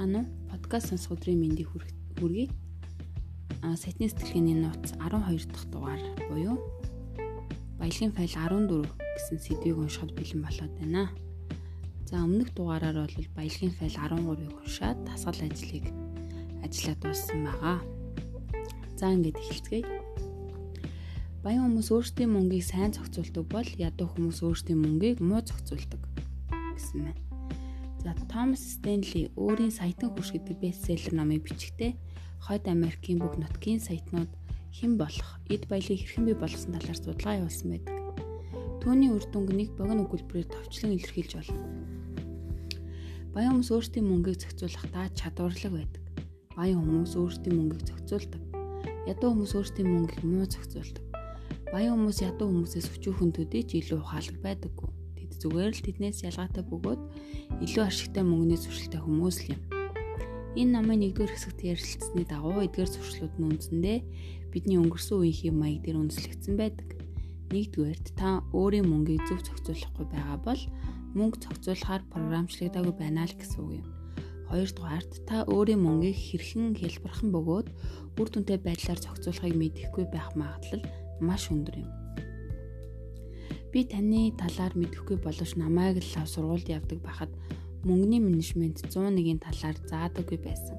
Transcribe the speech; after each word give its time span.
байцгаана 0.00 0.24
уу? 0.24 0.48
Подкаст 0.48 0.88
сонсох 0.88 1.20
өдрийн 1.20 1.40
мэндийг 1.40 1.68
хүргэе. 2.16 2.48
А 3.60 3.76
сайтны 3.76 4.08
сэтгэлгээний 4.08 4.56
нууц 4.56 4.96
12 4.96 5.52
дахь 5.52 5.68
дугаар 5.68 6.00
буюу 6.32 6.56
баялагын 7.76 8.12
файл 8.16 8.32
14 8.32 8.88
гэсэн 8.88 9.38
сэдвийг 9.44 9.76
уншихад 9.76 10.16
бэлэн 10.16 10.40
болоод 10.40 10.72
байна. 10.80 11.12
За 12.08 12.24
өмнөх 12.24 12.48
дугаараар 12.56 13.04
бол 13.04 13.26
баялагын 13.36 13.76
файл 13.76 13.92
13-ыг 13.92 14.56
уншаад 14.64 14.98
дасгал 15.04 15.36
ажлыг 15.36 15.84
ажиллаад 16.64 17.00
дууссан 17.04 17.44
байгаа. 17.44 17.78
За 18.96 19.12
ингээд 19.12 19.36
эхэлцгээе. 19.36 19.84
Баян 21.44 21.68
хүмүүс 21.68 21.92
өөрсдийн 21.92 22.32
мөнгийг 22.32 22.64
сайн 22.64 22.96
зохицуулдаг 22.96 23.44
бол 23.52 23.68
ядуу 23.76 24.08
хүмүүс 24.08 24.40
өөрсдийн 24.48 24.80
мөнгийг 24.80 25.20
муу 25.20 25.44
зохицуулдаг 25.44 26.00
гэсэн 26.76 27.04
байна. 27.04 27.29
За 28.00 28.14
Томас 28.32 28.64
Стенли 28.64 29.28
өөрийн 29.36 29.68
саятан 29.68 30.08
хурш 30.16 30.32
гэдэг 30.32 30.56
бестселлер 30.56 31.12
номыг 31.12 31.44
бичгтээ 31.44 31.92
Хойд 32.40 32.64
Америкийн 32.64 33.20
бүх 33.20 33.36
нутгийн 33.36 33.76
саятнууд 33.76 34.32
хэн 34.72 34.96
болох, 34.96 35.36
эд 35.52 35.68
баялыг 35.68 36.00
хэрхэн 36.00 36.24
бий 36.24 36.36
болгосон 36.40 36.72
талаар 36.80 36.96
судалгаа 36.96 37.44
явуулсан 37.44 37.68
байдаг. 37.76 37.96
Түүний 38.80 39.12
үр 39.12 39.20
дүнг 39.28 39.52
богино 39.76 40.08
өгүүлбэрээр 40.08 40.48
товчлон 40.48 40.96
илэрхийлж 40.96 41.32
болно. 41.36 41.60
Баян 43.36 43.60
хүмүүс 43.60 43.68
өөрсдийн 43.68 44.06
мөнгийг 44.08 44.40
зохицуулахдаа 44.40 45.12
чадварлаг 45.12 45.72
байдаг. 45.76 46.02
Баян 46.56 46.80
хүмүүс 46.80 47.12
өөрсдийн 47.20 47.52
мөнгийг 47.52 47.84
зохицуулдаг. 47.84 48.42
Ядуу 49.12 49.28
хүмүүс 49.36 49.52
өөрсдийн 49.60 49.88
мөнгийг 49.92 50.24
муу 50.24 50.48
зохицуулдаг. 50.48 51.04
Баян 51.68 52.00
хүмүүс 52.00 52.18
ядуу 52.24 52.48
хүмүүсээс 52.48 52.88
өчүүхэн 52.96 53.30
төдийч 53.36 53.76
илүү 53.76 54.00
ухаалаг 54.00 54.40
байдаггүй 54.40 54.89
зүгээр 55.40 55.72
л 55.72 55.84
тэднээс 55.88 56.18
ялгаатай 56.28 56.64
бөгөөд 56.68 57.00
илүү 57.64 57.82
ашигтай 57.88 58.24
мөнгөний 58.24 58.60
зуршилтай 58.60 59.00
хүмүүс 59.00 59.36
л 59.48 59.52
юм. 59.56 59.60
Энэ 60.58 60.72
намын 60.76 60.98
нэгдүгээр 61.00 61.32
хэсэгт 61.32 61.60
ярилцсаны 61.62 62.24
дагуу 62.26 62.58
эдгээр 62.66 62.90
зуршлууд 62.90 63.34
нь 63.38 63.46
үндсэндээ 63.54 63.98
бидний 64.50 64.78
өнгөрсөн 64.82 65.22
үеийн 65.22 65.54
маяг 65.54 65.86
дээр 65.86 66.02
үндэслэгдсэн 66.02 66.54
байдаг. 66.58 66.88
Нэгдүгээрт 67.54 68.06
та 68.18 68.42
өөрийн 68.50 68.86
мөнгийг 68.86 69.22
зөв 69.30 69.38
зохицуулахгүй 69.46 70.06
байгаа 70.10 70.38
бол 70.42 70.62
мөнгө 71.14 71.38
зохицуулахаар 71.42 72.02
програмчлагдаагүй 72.10 72.94
байна 72.98 73.26
л 73.26 73.34
гэсэн 73.38 73.58
үг 73.62 73.72
юм. 73.82 73.86
Хоёрдугаарт 74.50 75.12
та 75.30 75.46
өөрийн 75.46 75.82
мөнгийг 75.82 76.18
хэрхэн 76.18 76.74
хэлбэрхэн 76.74 77.30
бөгөөд 77.30 77.68
үр 78.18 78.28
дүнтэй 78.30 78.58
байдлаар 78.58 78.98
зохицуулахыг 78.98 79.54
мэдэхгүй 79.54 80.04
байх 80.10 80.34
магадлал 80.34 80.82
маш 81.22 81.46
өндөр 81.54 81.86
юм. 81.86 81.99
Би 83.70 83.86
таны 83.86 84.34
талаар 84.34 84.74
мэдэхгүй 84.74 85.22
боловч 85.22 85.54
намайг 85.54 86.02
л 86.02 86.26
сургуульд 86.26 86.66
явдаг 86.66 86.98
байхад 87.06 87.30
мөнгөний 87.86 88.18
менежмент 88.18 88.82
101-ийн 88.82 89.38
талаар 89.38 89.78
заадаггүй 89.86 90.42
байсан. 90.42 90.74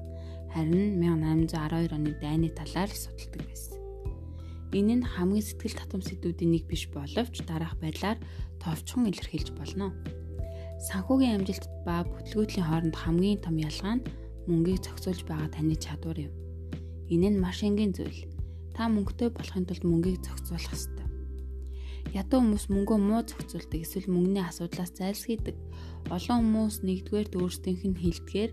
Харин 0.52 1.00
1812 1.00 1.88
оны 1.96 2.12
дайны 2.20 2.52
талаар 2.52 2.92
судалдаг 2.92 3.48
байсан. 3.48 3.80
Энэ 4.76 5.00
нь 5.00 5.08
хамгийн 5.08 5.40
сэтгэл 5.40 5.80
татам 5.80 6.04
сэдвүүдийн 6.04 6.52
нэг 6.52 6.64
биш 6.68 6.92
боловч 6.92 7.40
дараах 7.48 7.80
байдлаар 7.80 8.20
товчхон 8.60 9.08
илэрхийлж 9.08 9.56
болно. 9.56 9.96
Санхүүгийн 10.84 11.40
амжилт 11.40 11.64
ба 11.88 12.04
бүтлгүүтлийн 12.04 12.68
хооронд 12.68 12.96
хамгийн 12.96 13.40
том 13.40 13.56
ялгаа 13.56 14.00
нь 14.00 14.06
мөнгийг 14.44 14.84
зохицуулж 14.84 15.24
байгаа 15.24 15.48
таны 15.48 15.80
чадвар 15.80 16.28
юм. 16.28 16.32
Энэ 17.08 17.32
нь 17.32 17.40
маш 17.40 17.64
энгийн 17.64 17.96
зүйл. 17.96 18.28
Та 18.76 18.88
мөнгөтэй 18.92 19.32
болохын 19.32 19.64
тулд 19.64 19.84
мөнгийг 19.84 20.20
зохицуулах 20.20 20.76
Ядуу 22.10 22.42
хүмүүс 22.42 22.66
мөнгөө 22.74 22.98
муу 22.98 23.22
зохицуулдаг 23.22 23.80
эсвэл 23.86 24.10
мөнгөний 24.10 24.42
асуудлаас 24.42 24.90
зайлсхийдэг. 24.98 25.56
Олон 26.10 26.38
хүмүүс 26.42 26.82
нэгдүгээрт 26.82 27.38
өөрсдийнх 27.38 27.82
нь 27.86 28.02
хилдгээр 28.02 28.50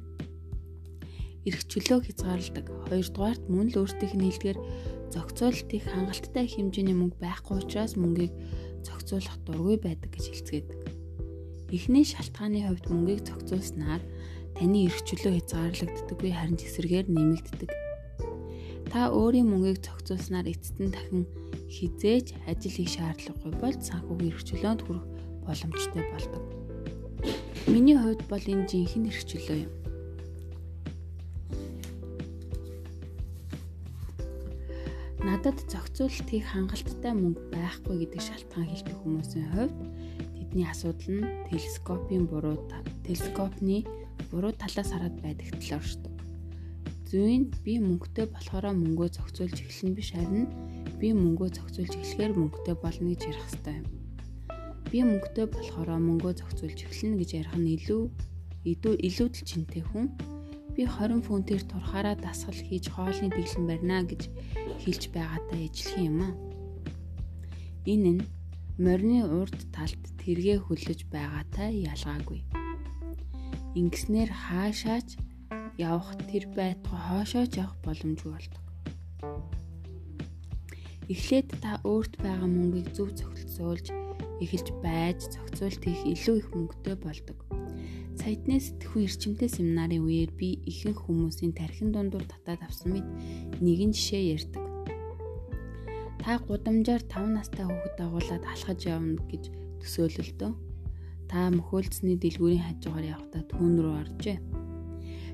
эрх 1.50 1.61
чөлөө 1.66 2.00
хязгаарладаг. 2.06 2.66
Хоёрдугаарт 2.88 3.44
мөн 3.50 3.68
л 3.74 3.79
өөрсдийнх 3.81 4.16
нь 4.16 4.25
хилдгээр 4.29 4.59
зохицуулалт 5.09 5.69
их 5.74 5.85
хангалттай 5.90 6.46
хэмжээний 6.46 6.96
мөнгө 6.96 7.18
байхгүй 7.18 7.56
учраас 7.66 7.97
мөнгийг 7.97 8.34
зохицуулах 8.85 9.38
дургүй 9.44 9.78
байдаг 9.81 10.13
гэж 10.13 10.25
хэлцгээдэг. 10.29 10.79
Эхний 11.74 12.06
шалтгааны 12.06 12.66
хувьд 12.66 12.85
мөнгийг 12.90 13.22
зохицуулснаар 13.25 14.01
таны 14.57 14.85
эрх 14.85 15.00
чөлөө 15.06 15.34
хязгаарлагддаггүй 15.38 16.31
харин 16.34 16.57
эсрэгээр 16.57 17.07
нэмэгддэг. 17.09 17.69
Та 18.90 19.13
өөрийн 19.13 19.47
мөнгийг 19.50 19.85
зохицуулснаар 19.85 20.50
эцэст 20.50 20.78
нь 20.81 20.94
дахин 20.94 21.24
хизээж 21.69 22.28
ажил 22.50 22.74
хийх 22.74 22.91
шаардлагагүй 22.97 23.53
бол 23.62 23.78
санхүүгийн 23.78 24.34
эрхчлөөнд 24.34 24.81
хүрэх 24.84 25.06
боломжтой 25.46 26.03
болдог. 26.09 26.44
Миний 27.69 27.97
хувьд 27.97 28.22
бол 28.25 28.41
энэ 28.41 28.66
жинхэнэ 28.66 29.09
эрхчлөө 29.13 29.57
юм. 29.69 29.74
Надад 35.22 35.62
зохицуулалт 35.69 36.30
хийх 36.30 36.47
хангалттай 36.50 37.13
мөнгө 37.13 37.44
байхгүй 37.53 37.96
гэдэг 38.01 38.22
шалтгаан 38.24 38.68
хэлдэг 38.72 38.97
хүмүүсийн 39.03 39.47
хувьд 39.53 39.78
тэдний 40.38 40.66
асуудал 40.66 41.12
нь 41.22 41.30
телескопын 41.53 42.24
буруу 42.25 42.57
телескопны 43.06 43.86
буруу 44.31 44.53
талаас 44.57 44.90
хараад 44.90 45.22
байдаг 45.22 45.53
талаар 45.53 45.86
шүү. 45.86 46.09
Зүйн 47.09 47.53
би 47.66 47.78
мөнгөтэй 47.78 48.25
болохоро 48.34 48.74
мөнгөө 48.74 49.09
зохицуулж 49.18 49.57
эхлэн 49.62 49.94
биш 49.94 50.13
харин 50.18 50.50
би 51.00 51.16
мөнгөө 51.16 51.50
зохицуулж 51.56 51.94
эхлэхээр 51.96 52.34
мөнгөтэй 52.36 52.76
болно 52.84 53.08
гэж 53.16 53.22
ярих 53.32 53.46
хэрэгтэй 53.48 53.76
юм. 53.80 53.88
Би 54.92 55.00
мөнгөтэй 55.08 55.48
болохоор 55.48 55.90
мөнгөө 55.96 56.34
зохицуулж 56.44 56.80
эхлэнэ 56.84 57.20
гэж 57.24 57.30
ярих 57.40 57.56
нь 57.56 57.72
илүү 57.80 58.04
илүү 58.68 58.94
илүүдл 59.08 59.48
чинтэй 59.48 59.84
хүн. 59.88 60.12
Би 60.76 60.84
20 60.84 61.24
фунтээр 61.24 61.64
турхаараа 61.72 62.16
дасгал 62.20 62.60
хийж 62.60 62.92
хоолны 62.92 63.32
дэглэн 63.32 63.66
барина 63.68 64.04
гэж 64.04 64.22
хэлж 64.84 65.04
байгаатай 65.16 65.72
ижлэх 65.72 65.96
юм 66.04 66.18
аа. 66.28 66.34
Энэ 67.88 68.12
нь 68.20 68.28
морины 68.76 69.24
урд 69.24 69.60
талд 69.76 70.04
тэргээ 70.20 70.60
хөлөж 70.68 71.08
байгаатай 71.08 71.84
ялгаагүй. 71.88 72.44
Ингэснээр 73.80 74.31
хаашаач 74.31 75.16
явах 75.80 76.12
тэр 76.28 76.44
байтугай 76.52 77.02
хоошооч 77.08 77.52
явах 77.56 77.76
боломжгүй 77.84 78.31
болдог. 78.36 78.69
Эхлээд 81.09 81.58
та 81.58 81.81
өөрт 81.90 82.22
байгаа 82.22 82.46
мөнгийг 82.46 82.94
зөв 82.94 83.09
зохицуулж 83.18 83.90
эхэлж 84.46 84.68
байж 84.86 85.18
зохицуулт 85.34 85.81
хийх 85.81 86.06
илүү 86.06 86.36
их 86.38 86.47
мөнгөтэй 86.53 86.96
болдог. 87.02 87.38
Саятны 88.14 88.62
сэтгхүүн 88.62 89.09
эрчимтэй 89.09 89.50
семинарын 89.50 90.06
үеэр 90.06 90.30
би 90.38 90.62
ихэнх 90.69 91.09
хүмүүсийн 91.09 91.58
тархин 91.58 91.90
дундуур 91.90 92.30
татаад 92.30 92.62
авсан 92.62 92.94
мэд 92.94 93.08
нэгэн 93.58 93.90
жишээ 93.98 94.24
ярьдаг. 94.38 94.64
Та 96.22 96.38
гудамжаар 96.46 97.02
5 97.02 97.25
настай 97.34 97.66
хүүхэд 97.66 97.96
дагуулад 97.98 98.44
алхаж 98.46 98.80
явна 98.86 99.18
гэж 99.34 99.44
төсөөлөлтөө. 99.81 100.52
Та 101.25 101.50
мөхөөлцсөний 101.58 102.22
дэлгүүрийн 102.22 102.66
хажуугаар 102.69 103.18
явхдаа 103.18 103.44
түүн 103.50 103.74
рүү 103.81 103.96
оржээ. 104.03 104.38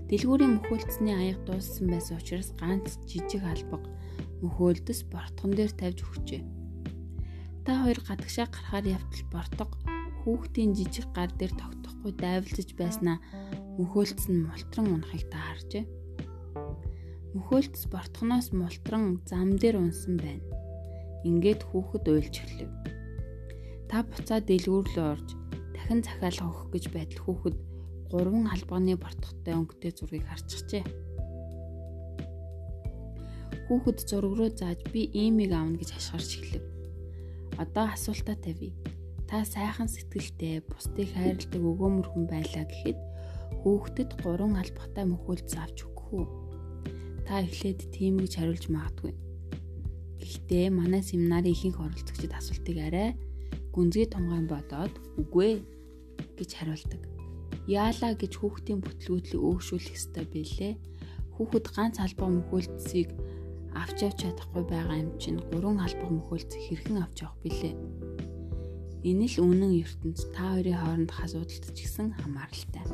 Дэлгүүрийн 0.07 0.55
мөхөөлцсөний 0.55 1.15
аяг 1.19 1.43
дууссан 1.43 1.91
байсан 1.91 2.15
учраас 2.15 2.55
ганц 2.61 2.95
жижиг 3.09 3.43
албаг 3.43 3.83
мөхөөлдөс 4.45 5.09
бортгон 5.09 5.51
дээр 5.57 5.73
тавьж 5.73 6.05
өгчээ. 6.05 6.41
Та 7.65 7.81
хоёр 7.81 7.99
гадагшаа 8.05 8.45
гарахаар 8.45 8.85
явтал 8.93 9.25
бортго 9.33 9.65
хүүхдийн 10.21 10.77
жижиг 10.77 11.09
гар 11.17 11.33
дээр 11.33 11.53
тогтохгүй 11.57 12.13
дайвалжж 12.13 12.69
байснаа 12.77 13.17
мөхөөлтс 13.81 14.29
нь 14.29 14.45
мултран 14.45 14.87
унахыг 14.93 15.25
та 15.33 15.41
харжээ. 15.41 15.85
Мөхөөлтс 17.33 17.89
бортгоноос 17.89 18.53
мултран 18.53 19.21
зам 19.25 19.57
дээр 19.57 19.81
унсан 19.81 20.21
байна. 20.21 20.45
Ингээд 21.25 21.65
хүүхэд 21.65 22.05
уйлж 22.05 22.35
эхлэв. 22.45 22.71
Та 23.89 24.05
буцаад 24.05 24.45
дэлгүүр 24.45 24.85
рүү 24.93 25.05
орж 25.17 25.27
дахин 25.73 26.05
захиалга 26.05 26.45
өгөх 26.53 26.69
гэж 26.73 26.85
байтал 26.93 27.21
хүүхэд 27.25 27.57
гурван 28.13 28.45
албаны 28.53 28.93
бортготой 28.93 29.53
өнгөтэй 29.57 29.91
зургийг 29.93 30.25
харчихжээ 30.29 31.04
Хүүхэд 33.65 33.97
зураг 34.05 34.33
руу 34.37 34.49
зааж 34.53 34.79
би 34.93 35.09
иймийг 35.09 35.51
аавна 35.57 35.81
гэж 35.81 35.89
хашгирч 35.97 36.31
эхлэв. 36.37 36.65
Одоо 37.57 37.89
асуултаа 37.89 38.37
тавья. 38.37 38.77
Та 39.25 39.41
сайхан 39.41 39.89
сэтгэлтэй, 39.89 40.61
бусдыг 40.69 41.09
хайрладаг 41.17 41.63
өгөөмөр 41.65 42.07
хүн 42.13 42.25
байлаа 42.29 42.65
гэхэд 42.69 42.99
хүүхдэд 43.65 44.21
гурван 44.21 44.61
албатай 44.61 45.05
мөхөөлц 45.09 45.57
авч 45.57 45.81
өгөх 45.81 46.07
үү? 46.13 46.25
Та 47.25 47.41
эхлээд 47.41 47.89
тийм 47.89 48.21
гэж 48.21 48.37
хариулж 48.37 48.69
магадгүй. 48.69 49.17
Гэхдээ 50.21 50.69
манай 50.69 51.01
семинарын 51.01 51.49
ихэнх 51.49 51.81
оролцогчид 51.81 52.37
асуултыг 52.37 52.77
арай 52.85 53.17
гүнзгий 53.73 54.05
тунгаан 54.05 54.45
бодоод 54.45 54.93
үгүй 55.17 55.65
гэж 56.37 56.49
хариулдаг. 56.53 57.01
Яалаа 57.65 58.13
гэж 58.13 58.37
хүүхдийн 58.37 58.77
бүтлгүүтлийг 58.85 59.41
өөгшүүлэх 59.41 59.97
ёстой 59.97 60.25
билээ. 60.29 60.73
Хүүхэд 61.33 61.65
ганц 61.73 61.97
албаа 61.97 62.29
мөхөөлцсийг 62.29 63.09
авч 63.85 63.97
явж 64.01 64.17
чадахгүй 64.25 64.63
байгаа 64.65 64.97
юм 65.05 65.13
чинь 65.21 65.37
гурван 65.53 65.77
албаг 65.77 66.09
мөхөлц 66.09 66.51
хэрхэн 66.57 67.05
авч 67.05 67.21
явах 67.21 67.37
билээ. 67.45 67.77
Энэ 69.05 69.29
л 69.29 69.37
үнэн 69.45 69.73
ертөнц 69.85 70.33
та 70.33 70.57
хоёрын 70.57 70.81
хооронд 70.81 71.11
асуудалт 71.13 71.69
ч 71.69 71.77
гэсэн 71.77 72.17
хамааралтай. 72.17 72.85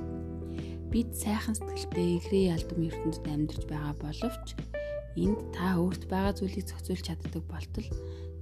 бид 0.92 1.16
сайхан 1.16 1.56
сэтгэлтэй 1.56 2.20
игрээ 2.20 2.52
ялдам 2.52 2.84
ертөнцид 2.84 3.24
амьдарч 3.24 3.64
байгаа 3.72 3.96
боловч 4.04 4.48
энд 5.16 5.40
та 5.56 5.80
өөрт 5.80 6.04
байгаа 6.12 6.36
зүйлийг 6.36 6.68
зохицуулж 6.68 7.04
чаддаг 7.08 7.44
болтол 7.48 7.88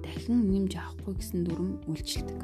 дахин 0.01 0.50
нэмж 0.50 0.74
авахгүй 0.81 1.13
гэсэн 1.22 1.46
дүрм 1.46 1.69
үйлчилдэг. 1.86 2.40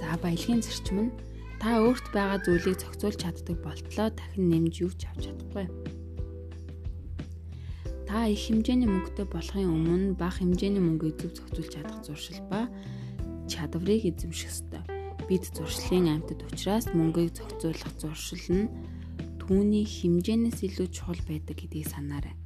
За 0.00 0.16
баялагын 0.16 0.64
зарчим 0.64 1.12
нь 1.12 1.14
та 1.60 1.76
өөрт 1.76 2.08
байгаа 2.16 2.40
зүйлийг 2.40 2.80
зохицуулж 2.80 3.20
чаддаг 3.20 3.56
болтлоо 3.60 4.08
дахин 4.08 4.48
нэмж 4.48 4.74
юу 4.80 4.92
ч 4.96 5.04
авч 5.12 5.28
чадахгүй. 5.28 5.68
Та 8.12 8.28
их 8.28 8.44
хэмжээний 8.44 8.84
мөнгөтэй 8.92 9.24
болохын 9.24 9.72
өмнө 9.72 10.20
бага 10.20 10.44
хэмжээний 10.44 10.84
мөнгөийг 10.84 11.16
зөв 11.16 11.32
зохицуулж 11.32 11.72
чадах 11.72 12.04
зуршил 12.04 12.44
ба 12.52 12.68
чадварыг 13.48 14.04
эзэмших 14.04 14.52
ёстой. 14.52 14.84
Бид 15.32 15.48
зуршлын 15.48 16.20
амьтад 16.20 16.44
учраас 16.44 16.92
мөнгийг 16.92 17.32
зохицуулах 17.32 17.88
зуршил 17.96 18.44
нь 18.52 18.68
түүний 19.40 19.88
хэмжээнээс 19.88 20.60
илүү 20.60 20.92
чухал 20.92 21.16
байдаг 21.24 21.56
гэдгийг 21.56 21.88
санаарай. 21.88 22.36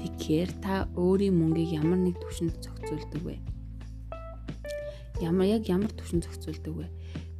Тэгэхээр 0.00 0.50
та 0.64 0.88
өөрийн 0.96 1.36
мөнгийг 1.36 1.76
ямар 1.76 2.00
нэг 2.00 2.16
түвшинд 2.16 2.56
зохицуулдаг 2.64 3.20
вэ? 3.20 3.36
Ямар 5.20 5.52
яг 5.52 5.68
ямар 5.68 5.92
түвшинд 5.92 6.24
зохицуулдаг 6.24 6.74
вэ? 6.80 6.88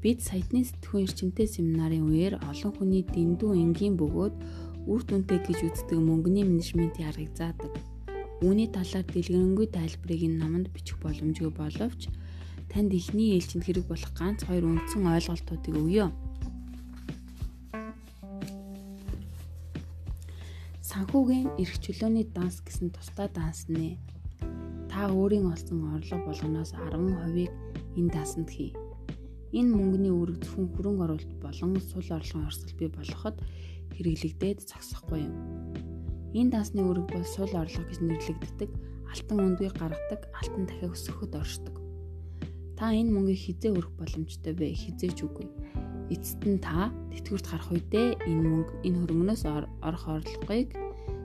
Бид 0.05 0.21
саяны 0.21 0.69
сэтгүүн 0.69 1.09
эрчимтэй 1.09 1.49
семинарын 1.49 2.05
үеэр 2.13 2.45
олон 2.45 2.73
хүний 2.77 3.09
дэндүү 3.09 3.57
энгийн 3.57 3.97
бөгөөд 3.97 4.68
үр 4.89 5.05
дүнтэй 5.05 5.45
гэж 5.45 5.59
үздэг 5.69 6.01
мөнгөний 6.01 6.49
менежментийн 6.49 7.13
аргыг 7.13 7.37
заадаг. 7.37 7.73
Үүний 8.41 8.73
талаар 8.73 9.05
дэлгэрэнгүй 9.05 9.69
тайлбарыг 9.69 10.21
энэ 10.25 10.41
номонд 10.41 10.67
бичих 10.73 10.97
боломжгүй 11.05 11.53
боловч 11.53 12.09
танд 12.73 12.97
ихний 12.97 13.37
ээлжинд 13.37 13.69
хэрэг 13.69 13.85
болох 13.85 14.13
ганц 14.17 14.49
хоёр 14.49 14.65
үндсэн 14.65 15.05
ойлголтуудыг 15.05 15.75
өгье. 15.77 16.09
Санхүүгийн 20.81 21.53
эрх 21.61 21.75
чөлөөний 21.85 22.25
данс 22.33 22.65
гэсэн 22.65 22.89
тусдаа 22.89 23.29
данс 23.29 23.69
нэ. 23.69 24.01
Та 24.89 25.13
өөрийн 25.13 25.53
олсон 25.53 25.85
орлого 25.93 26.33
болгоноос 26.33 26.73
10%-ийг 26.73 27.53
энэ 27.99 28.13
дансанд 28.15 28.49
хий. 28.49 28.73
Энэ 29.53 29.73
мөнгөний 29.73 30.13
үүрэг 30.13 30.45
зөвхөн 30.45 30.69
хөрөнгө 30.73 31.05
оруулалт 31.05 31.35
болон 31.45 31.77
сул 31.81 32.09
орлогын 32.09 32.49
орсол 32.49 32.73
бий 32.77 32.89
болоход 32.89 33.37
хэрэглэгдээд 33.99 34.63
зогсохгүй 34.63 35.27
юм. 35.27 35.35
Энэ 36.39 36.55
дансны 36.55 36.87
үүрэг 36.87 37.11
бол 37.11 37.27
сул 37.27 37.51
орлого 37.51 37.83
гэж 37.91 37.99
нэрлэгддэг 37.99 38.71
алтан 39.11 39.39
өндгийг 39.43 39.75
гаргадаг 39.75 40.23
алтан 40.39 40.65
дахиад 40.71 40.95
өсөхөд 40.95 41.35
оршдог. 41.35 41.75
Та 42.79 42.95
энэ 42.95 43.11
мөнгийг 43.11 43.43
хизээ 43.43 43.75
өрөх 43.75 43.91
боломжтой 43.99 44.55
вэ? 44.55 44.71
Хизээч 44.71 45.27
үгүй. 45.27 45.49
Эцэст 46.15 46.43
нь 46.47 46.63
та 46.63 46.95
тэтгэврт 47.11 47.47
гарах 47.51 47.75
үедээ 47.75 48.09
энэ 48.23 48.45
мөнгө 48.47 48.73
энэ 48.87 48.99
хөрөнгнөөс 49.03 49.43
орох 49.83 50.05
орлогыг 50.07 50.71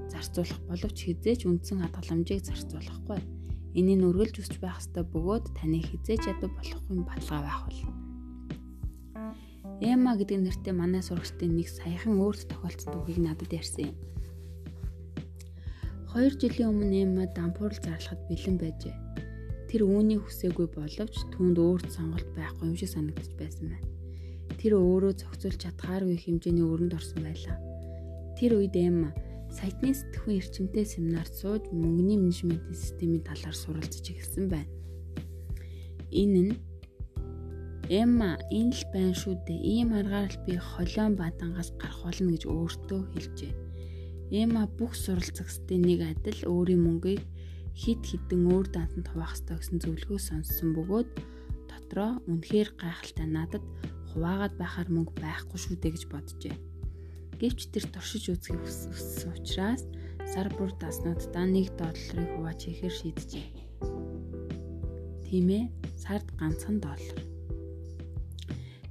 зарцуулах 0.10 0.60
боловч 0.66 0.98
хизээч 1.06 1.46
үндсэн 1.46 1.86
хадгаламжийг 1.86 2.42
зарцуулахгүй. 2.42 3.22
Энийг 3.78 4.02
нүргэлж 4.02 4.36
өсч 4.42 4.58
байх 4.58 4.82
ёстой 4.82 5.06
бөгөөд 5.14 5.46
таны 5.54 5.78
хизээч 5.78 6.26
ядуу 6.26 6.50
болохгүй 6.58 7.06
баталгаа 7.06 7.42
байх 7.46 7.60
болно. 7.70 8.03
Эма 9.84 10.16
гэдэг 10.16 10.40
нэртэй 10.40 10.72
манай 10.72 11.04
сурагчдын 11.04 11.60
нэг 11.60 11.68
саяхан 11.68 12.16
өөрт 12.16 12.48
тохиолдсон 12.48 13.04
түүхийг 13.04 13.20
надад 13.20 13.52
ярьсан 13.52 13.92
юм. 13.92 13.98
2 16.16 16.40
жилийн 16.40 16.72
өмнө 16.72 17.04
Эма 17.04 17.28
дампуурл 17.28 17.76
зарлахад 17.84 18.24
бэлэн 18.32 18.56
байжээ. 18.64 18.96
Тэр 19.68 19.84
үүнийг 19.84 20.24
хүсээгүй 20.24 20.68
боловч 20.72 21.16
түүнд 21.36 21.58
өөрт 21.60 21.92
сонголт 21.92 22.30
байхгүй 22.32 22.72
юм 22.72 22.80
шиг 22.80 22.96
санагдаж 22.96 23.28
байсан 23.36 23.76
байна. 23.76 23.90
Тэр 24.56 24.80
өөрөө 24.80 25.14
зохицуулж 25.20 25.60
чадхааргүй 25.60 26.16
хэмжээний 26.16 26.64
өрөнд 26.64 26.96
орсон 26.96 27.28
байлаа. 27.28 27.60
Тэр 28.40 28.64
үед 28.64 28.80
Эма 28.80 29.12
сайтны 29.52 29.92
сэтгүүн 29.92 30.40
эрчимтэй 30.40 30.88
семинар 30.88 31.28
сууж 31.28 31.68
мөнгөний 31.76 32.16
менежментийн 32.24 32.72
системийн 32.72 33.28
талаар 33.28 33.52
суралцж 33.52 34.00
эхэлсэн 34.00 34.48
байна. 34.48 34.72
Энэ 36.08 36.42
нь 36.48 36.54
Эмма 37.94 38.42
энэ 38.50 38.74
л 38.74 38.84
байна 38.90 39.14
шүү 39.14 39.46
дээ. 39.46 39.62
Ийм 39.62 39.94
аргаар 39.94 40.34
л 40.34 40.42
би 40.50 40.58
холион 40.58 41.14
бадангаас 41.14 41.70
гарах 41.78 42.02
болно 42.02 42.34
гэж 42.34 42.50
өөртөө 42.50 43.02
хэлжээ. 43.14 43.54
Эмма 44.34 44.66
бүх 44.66 44.98
суралцагчдын 44.98 45.86
нэг 45.86 46.02
адил 46.02 46.42
өөрийн 46.50 46.82
мөнгийг 46.82 47.22
хид 47.78 48.02
хідэн 48.02 48.50
өөр 48.50 48.66
дантанд 48.74 49.14
хуваах 49.14 49.38
ёстой 49.38 49.62
гэсэн 49.62 49.78
зөвлөгөө 49.86 50.20
сонссон 50.26 50.74
бөгөөд 50.74 51.10
дотроо 51.70 52.18
үнэхээр 52.26 52.70
гайхалтай 52.82 53.28
надад 53.30 53.66
хуваагаад 54.10 54.54
байхаар 54.58 54.90
мөнгө 54.90 55.14
байхгүй 55.22 55.60
шүү 55.62 55.78
дээ 55.78 55.94
гэж 55.94 56.04
боджээ. 56.10 56.56
Гэвч 57.38 57.60
тэр 57.70 57.86
туршиж 57.94 58.26
үзхийг 58.34 58.58
хүссэн 58.66 59.38
учраас 59.38 59.86
сар 60.34 60.50
бүр 60.58 60.74
даснуудаа 60.82 61.46
1 61.46 61.78
долларыг 61.78 62.30
хувааж 62.42 62.60
хийхээр 62.66 62.96
шийджээ. 62.98 63.48
Тийм 65.30 65.48
ээ, 65.50 65.64
сард 66.02 66.26
ганцхан 66.42 66.82
доллар. 66.82 67.33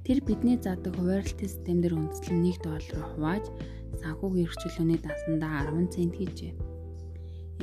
Тэр 0.03 0.19
бидний 0.19 0.59
заадаг 0.59 0.99
хуваарлтын 0.99 1.47
системээр 1.47 1.95
үндэслэн 1.95 2.43
1 2.43 2.67
доллараар 2.67 3.07
хувааж 3.15 3.45
санхүүгийн 4.03 4.51
эрхчлөөний 4.51 4.99
дансандаа 4.99 5.71
10 5.71 5.95
цент 5.95 6.15
хийжээ. 6.19 6.53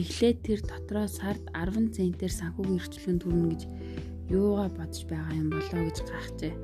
Эхлээд 0.01 0.39
тэр 0.49 0.61
дотроо 0.65 1.05
сард 1.05 1.45
10 1.53 1.93
центээр 1.93 2.33
санхүүгийн 2.33 2.81
эрхчлөөнд 2.81 3.21
төрнө 3.21 3.49
гэж 3.53 3.63
юугаа 4.33 4.73
бодож 4.73 5.03
байгаа 5.05 5.37
юм 5.37 5.49
болоо 5.53 5.83
гэж 5.85 5.99
гайхжээ. 6.01 6.55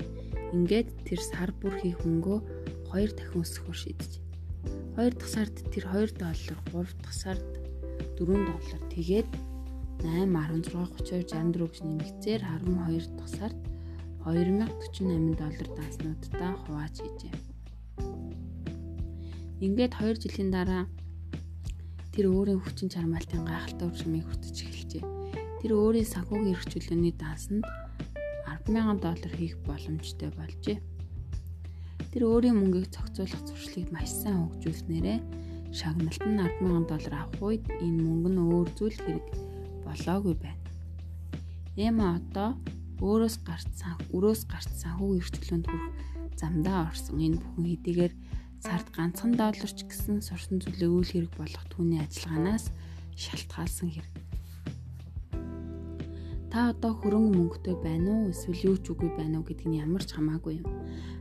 Ингээд 0.57 0.89
тэр 1.05 1.21
сар 1.21 1.53
бүр 1.61 1.75
хийх 1.77 2.01
мөнгөө 2.09 2.39
2 2.97 3.13
дахин 3.13 3.45
өсгөхөөр 3.45 3.77
шийдэж. 3.77 4.13
2 4.97 5.13
дахь 5.13 5.29
сард 5.29 5.57
тэр 5.77 5.85
2 5.93 6.17
доллар, 6.17 6.59
3 6.73 7.05
дахь 7.05 7.19
сард 7.21 7.45
4 8.17 8.33
доллар 8.33 8.81
тэгээд 8.97 9.29
8 10.09 10.25
16 10.25 10.73
32 11.05 11.37
64 11.37 11.69
гэж 11.69 11.79
нэмэгцээр 11.85 12.41
12 12.65 13.13
дахь 13.21 13.35
сард 13.37 13.61
2048 14.27 15.39
доллар 15.39 15.69
данснуудтай 15.79 16.53
хувааж 16.67 16.97
хийжээ. 16.99 17.35
Ингээд 19.63 19.95
2 20.03 20.19
жилийн 20.19 20.51
дараа 20.51 20.85
тэр 22.11 22.35
өөрийн 22.35 22.59
хүчин 22.59 22.91
чармаалтын 22.91 23.47
гайхалтай 23.47 23.87
уршимыг 23.87 24.27
хүртэж 24.27 24.57
эхэлжээ. 24.67 25.05
Тэр 25.63 25.73
өөрийн 25.79 26.11
санхүүгийн 26.11 26.53
эрх 26.59 26.67
чөлөөний 26.67 27.15
дансанд 27.15 27.65
100000 28.67 28.99
доллар 28.99 29.33
хийх 29.39 29.55
боломжтой 29.63 30.31
болжээ. 30.35 30.83
Тэр 32.11 32.23
өөрийн 32.27 32.59
мөнгийг 32.59 32.91
зохицуулах 32.91 33.43
зуршлыг 33.47 33.95
маш 33.95 34.11
сайн 34.11 34.43
хөгжүүлснээрээ 34.43 35.19
шагналт 35.71 36.25
нь 36.27 36.43
100000 36.43 36.91
доллар 36.91 37.15
авах 37.15 37.43
үед 37.47 37.65
энэ 37.79 38.03
мөнгө 38.03 38.31
нь 38.35 38.43
өөр 38.43 38.69
зүйл 38.75 38.99
хэрэг 39.07 39.27
болоогүй 39.87 40.35
байна. 40.35 40.67
Эма 41.79 42.19
одоо 42.19 42.59
өөрөөс 43.03 43.37
гарч 43.45 43.69
сан 43.77 43.95
өрөөс 44.17 44.43
гарч 44.49 44.69
санхүү 44.81 45.11
эрхчлөөнд 45.21 45.67
хүрэх 45.69 45.93
замдаа 46.41 46.89
орсон 46.89 47.19
энэ 47.21 47.41
бүхэн 47.41 47.67
хэдийгээр 47.69 48.13
сард 48.65 48.89
ганцхан 48.97 49.33
долларч 49.37 49.79
гэсэн 49.85 50.25
сурсан 50.25 50.59
зүйлээ 50.65 50.91
үйл 50.91 51.11
хэрэг 51.13 51.33
болох 51.37 51.65
түүний 51.73 52.01
ажиллагаанаас 52.01 52.73
шалтгаалсан 53.17 53.89
хэрэг. 53.93 54.15
Та 56.53 56.73
одоо 56.73 56.93
хөрөнгө 56.97 57.37
мөнгөтэй 57.37 57.77
байна 57.85 58.11
уу 58.17 58.33
эсвэл 58.33 58.65
юу 58.73 58.77
ч 58.81 58.93
үгүй 58.93 59.11
байна 59.13 59.41
уу 59.41 59.47
гэдг 59.49 59.69
нь 59.69 59.81
ямар 59.85 60.05
ч 60.05 60.17
хамаагүй 60.17 60.65
юм 60.65 60.69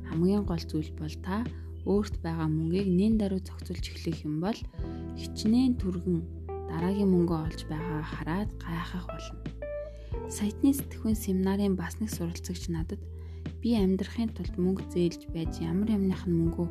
хамгийн 0.08 0.44
гол 0.48 0.63
зүйл 0.63 0.91
бол 0.96 1.15
та 1.27 1.44
өөрт 1.86 2.15
байгаа 2.25 2.48
мөнгийг 2.50 2.89
нэн 2.89 3.13
даруй 3.20 3.41
зохицуулж 3.44 3.86
эхлэх 3.91 4.25
юм 4.25 4.39
бол 4.46 4.60
хичнээн 5.20 5.74
түргэн 5.82 6.17
дараагийн 6.70 7.12
мөнгөө 7.13 7.39
олж 7.48 7.62
байгаа 7.70 8.01
хараад 8.13 8.50
гайхах 8.63 9.05
болно. 9.12 9.45
Сайтны 10.25 10.74
сэтгүүн 10.74 11.13
семинарын 11.13 11.75
бас 11.77 12.01
нэг 12.01 12.10
суралцагч 12.10 12.74
надад 12.74 12.98
би 13.62 13.77
амьдрахын 13.77 14.34
тулд 14.34 14.58
мөнгө 14.58 14.89
зээлж 14.89 15.29
байж 15.29 15.62
ямар 15.62 15.94
юмных 15.94 16.25
нь 16.25 16.34
мөнгөө 16.34 16.67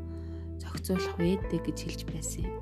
зохицуулах 0.59 1.15
вэ 1.23 1.39
гэж 1.63 1.79
хэлж 1.87 2.01
байсан 2.11 2.51
юм. 2.51 2.59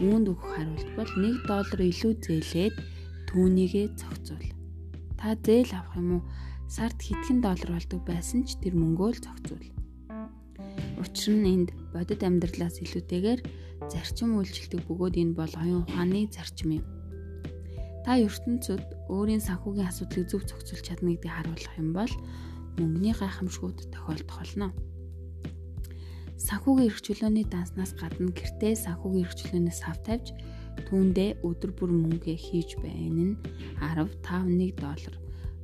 Үүнд 0.00 0.32
өгөх 0.32 0.48
хариулт 0.48 0.88
бол 0.96 1.12
1 1.20 1.44
доллар 1.44 1.80
илүү 1.84 2.12
зээлээд 2.24 2.76
түүнийгээ 3.28 3.86
зохицуул. 4.00 4.48
Та 5.20 5.36
зээл 5.44 5.76
авах 5.76 5.96
юм 6.00 6.08
уу? 6.16 6.22
Сард 6.72 6.98
хэдхэн 7.04 7.44
доллар 7.44 7.70
болдог 7.76 8.00
байсан 8.08 8.48
ч 8.48 8.56
тэр 8.64 8.80
мөнгөө 8.80 9.08
л 9.12 9.20
зохицуул. 9.20 9.68
Учир 11.04 11.36
нь 11.36 11.48
энд 11.52 11.68
бодит 11.92 12.24
амьдралаас 12.24 12.80
илүүтэйгээр 12.80 13.40
зарчим 13.92 14.40
үйлчлдэг 14.40 14.88
бөгөөд 14.88 15.20
энэ 15.20 15.36
бол 15.36 15.52
оюун 15.52 15.84
ухааны 15.84 16.32
зарчим 16.32 16.80
юм. 16.80 16.93
Та 18.04 18.20
ертөнцид 18.20 18.84
өөрийн 19.08 19.40
санхүүгийн 19.40 19.88
асуудлыг 19.88 20.28
зөв 20.28 20.44
зохицуулж 20.44 20.84
чадна 20.84 21.16
гэдгийг 21.16 21.32
харуулах 21.32 21.74
юм 21.80 21.90
бол 21.96 22.12
мөнгөний 22.76 23.16
гайхамшгууд 23.16 23.88
тохиолдох 23.88 24.36
болно. 24.36 24.68
Санхүүгийн 26.36 26.88
эрх 26.92 27.00
чөлөөний 27.00 27.46
данснаас 27.48 27.96
гадна 27.96 28.28
гэртээ 28.28 28.76
санхүүгийн 28.76 29.24
эрх 29.24 29.34
чөлөөнөөс 29.40 29.80
хав 29.88 29.98
тавьж 30.04 30.36
түүндээ 30.84 31.40
өдөр 31.48 31.72
бүр 31.72 31.90
мөнгө 31.96 32.36
хийж 32.36 32.76
байна 32.84 33.32
нь 33.32 33.36
10 33.80 34.04
5 34.20 34.52
1 34.52 34.76
доллар 34.76 35.16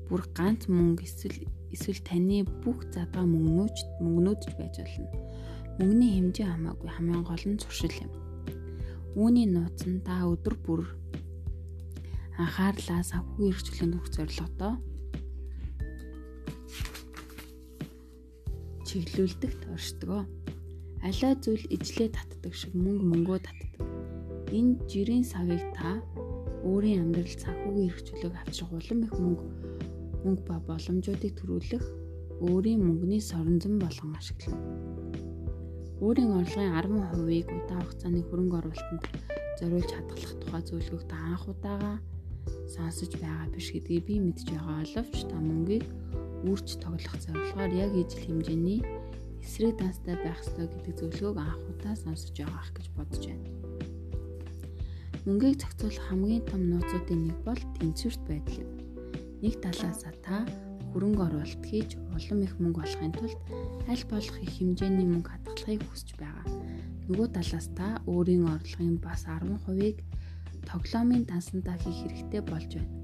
бүр 0.09 0.23
ганц 0.33 0.65
мөнгө 0.65 1.05
эсвэл 1.05 1.45
эсвэл 1.77 2.01
таны 2.09 2.49
бүх 2.65 2.89
задгаа 2.89 3.29
мөнгнөөч 3.29 3.77
мөнгнөөдж 4.01 4.45
байж 4.57 4.75
болно. 4.81 5.13
Мөнгөний 5.77 6.11
хэмжээ 6.17 6.49
хамаагүй 6.49 6.89
хамгийн 6.89 7.23
гол 7.29 7.45
нь 7.53 7.61
зуршил 7.61 7.95
юм. 8.01 8.13
Үүний 9.21 9.45
нууц 9.45 9.85
нь 9.85 10.01
та 10.01 10.25
өдөр 10.25 10.57
бүр 10.65 10.83
анхаарлаа 12.39 13.03
санхүүгийн 13.03 13.53
эрхчлөнд 13.55 13.97
өгөх 13.97 14.11
зорилготой 14.15 14.75
чиглүүлдэгт 18.91 19.63
оршдог. 19.71 20.27
Алай 21.07 21.35
зүйл 21.39 21.63
ижлээ 21.71 22.11
татдаг 22.11 22.51
шиг 22.59 22.75
мөнгө 22.75 23.07
мөнгөө 23.07 23.39
татдаг. 23.47 23.87
Энэ 24.51 24.83
жирийн 24.91 25.23
савыг 25.23 25.63
та 25.79 26.03
өөрийн 26.67 27.07
амьдрал 27.07 27.39
санхүүгийн 27.39 27.87
эрхчлөлөг 27.87 28.35
авчрах 28.35 28.71
улам 28.75 29.01
их 29.07 29.15
мөнгө 29.15 29.47
мөнгө 30.27 30.43
ба 30.43 30.57
боломжуудыг 30.67 31.33
төрүүлэх 31.39 31.87
өөрийн 32.51 32.83
мөнгөний 32.83 33.23
соронзон 33.23 33.79
болгон 33.79 34.13
ашиглана. 34.19 34.59
Өөрийн 36.03 36.35
орлогын 36.41 36.75
10%-ийг 36.75 37.47
удаан 37.47 37.85
хугацааны 37.87 38.21
хөрөнгө 38.27 38.59
оруулалтанд 38.59 39.05
зориулж 39.61 39.91
хадгалах 39.95 40.35
тухай 40.43 40.63
зөвлөгөөг 40.67 41.05
та 41.07 41.17
анх 41.31 41.45
удаага 41.47 41.93
сонсож 42.75 43.13
байгаа 43.19 43.47
биш 43.55 43.69
гэдгийг 43.75 44.05
би 44.07 44.15
мэдж 44.23 44.47
байгаа 44.51 44.79
боловч 44.81 45.17
та 45.31 45.37
мөнгийг 45.39 45.87
үрж 46.51 46.69
тоглох 46.81 47.17
зорилгоор 47.25 47.73
яг 47.75 47.93
ижил 47.99 48.23
хэмжээний 48.25 48.81
эсрэг 49.45 49.75
данстай 49.77 50.17
байх 50.21 50.41
ёстой 50.41 50.67
гэдэг 50.71 50.95
зөвлөгөөг 51.01 51.39
анх 51.43 51.63
удаа 51.71 51.95
сонсож 51.99 52.37
байгаах 52.39 52.71
гэж 52.77 52.87
бодож 52.97 53.25
байна. 53.29 53.49
Мөнгийг 55.27 55.57
зохицуулах 55.61 56.07
хамгийн 56.09 56.45
том 56.49 56.63
нууцуудын 56.71 57.21
нэг 57.29 57.39
бол 57.45 57.63
тэнцвэрт 57.77 58.23
байдал 58.25 58.63
юм. 58.65 58.71
Нэг 59.45 59.55
талаасаа 59.61 60.15
та 60.25 60.37
хөрөнгө 60.93 61.23
оруулалт 61.29 61.65
хийж 61.69 61.91
улам 62.17 62.41
их 62.47 62.55
мөнгө 62.57 62.81
олохын 62.83 63.13
тулд 63.15 63.41
аль 63.91 64.05
болох 64.11 64.37
их 64.41 64.53
хэмжээний 64.57 65.07
мөнгө 65.07 65.31
хадгалахыг 65.31 65.83
хүсэж 65.87 66.11
байгаа. 66.17 66.47
Нөгөө 67.09 67.29
талаас 67.37 67.69
та 67.79 67.89
өөрийн 68.11 68.45
орлогын 68.49 68.97
бас 68.99 69.23
10%-ийг 69.29 69.97
тоглоомын 70.71 71.27
дансандаа 71.27 71.77
хийх 71.83 71.99
хэрэгтэй 72.07 72.43
болж 72.47 72.71
байна. 72.79 72.95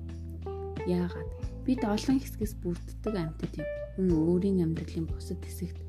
Яагаад? 0.87 1.30
Бид 1.66 1.82
олон 1.82 2.23
хэсгээс 2.23 2.54
бүрддэг 2.62 3.14
амьтад 3.18 3.52
юм. 3.58 3.68
Хүн 3.99 4.08
өөрийн 4.14 4.62
амьдралын 4.62 5.11
бусад 5.11 5.42
хэсэгт 5.42 5.82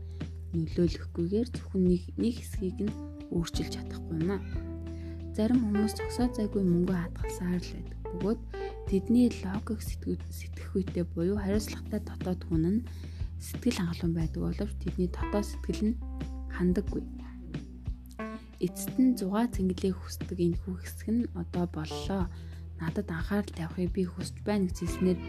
нөлөөлөхгүйгээр 0.57 1.47
зөвхөн 1.53 1.83
нэг 1.85 2.03
нэг 2.17 2.33
хэсгийг 2.41 2.77
нь 2.81 2.97
өөрчилж 3.29 3.71
чадахгүй 3.77 4.17
юм 4.25 4.31
аа. 4.33 4.41
Зарим 5.37 5.61
хүмүүс 5.61 5.93
зогсоо 5.99 6.27
зайгүй 6.33 6.63
мөнгө 6.65 6.95
хадгалсаар 6.97 7.61
л 7.61 7.73
байдаг. 7.77 7.99
Бөгөөд 8.09 8.41
тэдний 8.89 9.27
логик 9.43 9.79
сэтгэхүйтэй 9.85 11.05
буюу 11.13 11.37
хариуцлагатай 11.37 12.01
дотоод 12.01 12.41
хүн 12.47 12.65
нь 12.65 12.85
сэтгэл 13.37 13.77
хангалуун 13.77 14.13
байдаг 14.17 14.41
боловч 14.41 14.73
тэдний 14.81 15.09
дотоод 15.13 15.45
сэтгэл 15.45 15.81
нь 15.93 15.99
хандаггүй. 16.55 17.03
Эцэст 18.57 18.97
нь 18.97 19.13
зугаа 19.13 19.45
цэнгэлээ 19.53 19.93
хүсдэг 19.93 20.39
энэ 20.41 20.57
хүү 20.65 20.75
хэсэг 20.81 21.07
нь 21.13 21.29
одоо 21.37 21.65
боллоо. 21.69 22.25
Надад 22.81 23.09
анхаарал 23.13 23.53
тавихыг 23.53 23.93
би 23.93 24.03
хүсэж 24.09 24.37
байна 24.41 24.65
гэж 24.65 24.77
хэлснээр 24.81 25.19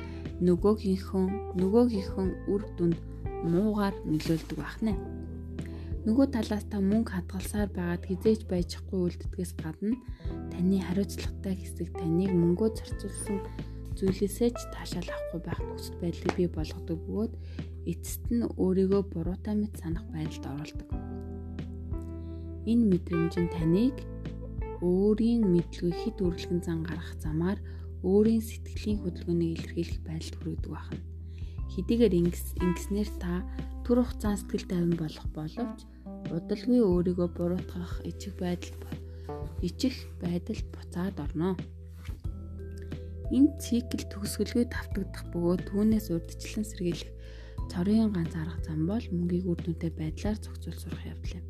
нөгөөгийнхөө 0.45 1.25
нөгөөгийнхөө 1.61 2.27
үр 2.53 2.63
дүнд 2.77 2.99
муугаар 3.45 3.97
нөлөөлдөг 4.09 4.57
байна. 4.57 4.97
Нөгөө 6.09 6.27
талаас 6.33 6.65
та 6.73 6.81
мөнгө 6.81 7.13
хадгалсаар 7.13 7.69
байгаад 7.69 8.09
хизээж 8.09 8.49
байжхгүй 8.49 9.01
үлддгээс 9.13 9.53
гадна 9.61 9.97
таны 10.49 10.81
хариуцлагатай 10.81 11.55
хэсэг 11.59 11.89
таныг 12.01 12.33
мөнгөө 12.33 12.69
зарцуулсан 12.81 13.39
зүйлээсээ 13.99 14.51
ч 14.57 14.59
таашаал 14.73 15.11
авахгүй 15.11 15.41
байх 15.45 15.61
нөхцөл 15.61 16.01
байдлыг 16.01 16.33
бий 16.33 16.49
болгодог 16.49 16.99
бөгөөд 17.05 17.33
эцэст 17.93 18.25
нь 18.33 18.49
өөрийгөө 18.57 19.03
буруутай 19.13 19.55
мэт 19.59 19.75
санах 19.77 20.07
байдалд 20.09 20.49
оруулдаг. 20.49 20.89
Энэ 22.69 22.85
мэдрэмж 22.93 23.35
нь 23.41 23.53
таныг 23.57 23.97
өөрийн 24.85 25.43
мэдлэгийг 25.55 25.97
хэд 26.05 26.19
үрлэгэн 26.21 26.61
зан 26.61 26.81
гаргах 26.85 27.17
замаар 27.25 27.59
өөрийн 28.05 28.45
сэтгэлийн 28.45 29.01
хөдөлгөөнийг 29.03 29.53
илэрхийлэх 29.57 30.01
байдалд 30.07 30.35
хүргэдэг 30.37 30.71
байна. 30.77 31.03
Хэдийгээр 31.73 32.15
ингэснээр 32.63 33.11
та 33.19 33.43
түр 33.83 34.05
хугацаан 34.05 34.39
сэтгэл 34.39 34.67
тайван 34.69 34.95
болох 35.01 35.27
боловч 35.35 35.81
удалгүй 36.29 36.81
өөрийгөө 36.85 37.29
буруутгах 37.35 37.95
ичиг 38.05 38.35
байдал 38.37 38.77
ичих 39.65 39.97
байдалд 40.23 40.67
буцаад 40.75 41.17
орно. 41.25 41.57
Энэ 43.35 43.57
цикл 43.61 44.05
төгсгөлгүй 44.13 44.65
давтагдах 44.73 45.25
бөгөөд 45.33 45.63
түүнээс 45.69 46.07
урдчлан 46.15 46.65
сэргийлэх 46.65 47.13
цорын 47.69 48.13
ганц 48.15 48.33
арга 48.41 48.61
зам 48.65 48.89
бол 48.89 49.05
мөнгийг 49.13 49.45
үр 49.51 49.61
дүнтэй 49.61 49.93
байдлаар 49.93 50.39
зохицуул 50.41 50.79
сурах 50.81 51.05
явдал 51.05 51.37
юм. 51.41 51.47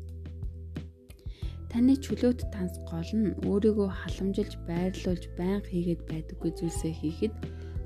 Таны 1.69 1.93
чөлөөт 2.01 2.49
танс 2.49 2.81
гол 2.89 3.11
нь 3.13 3.37
өөрийгөө 3.45 3.89
халамжилж 3.93 4.53
байрлуулж 4.65 5.23
байнга 5.37 5.69
хийгээд 5.69 6.01
байдаггүй 6.09 6.51
зүйлсээ 6.57 6.93
хийхэд 6.97 7.35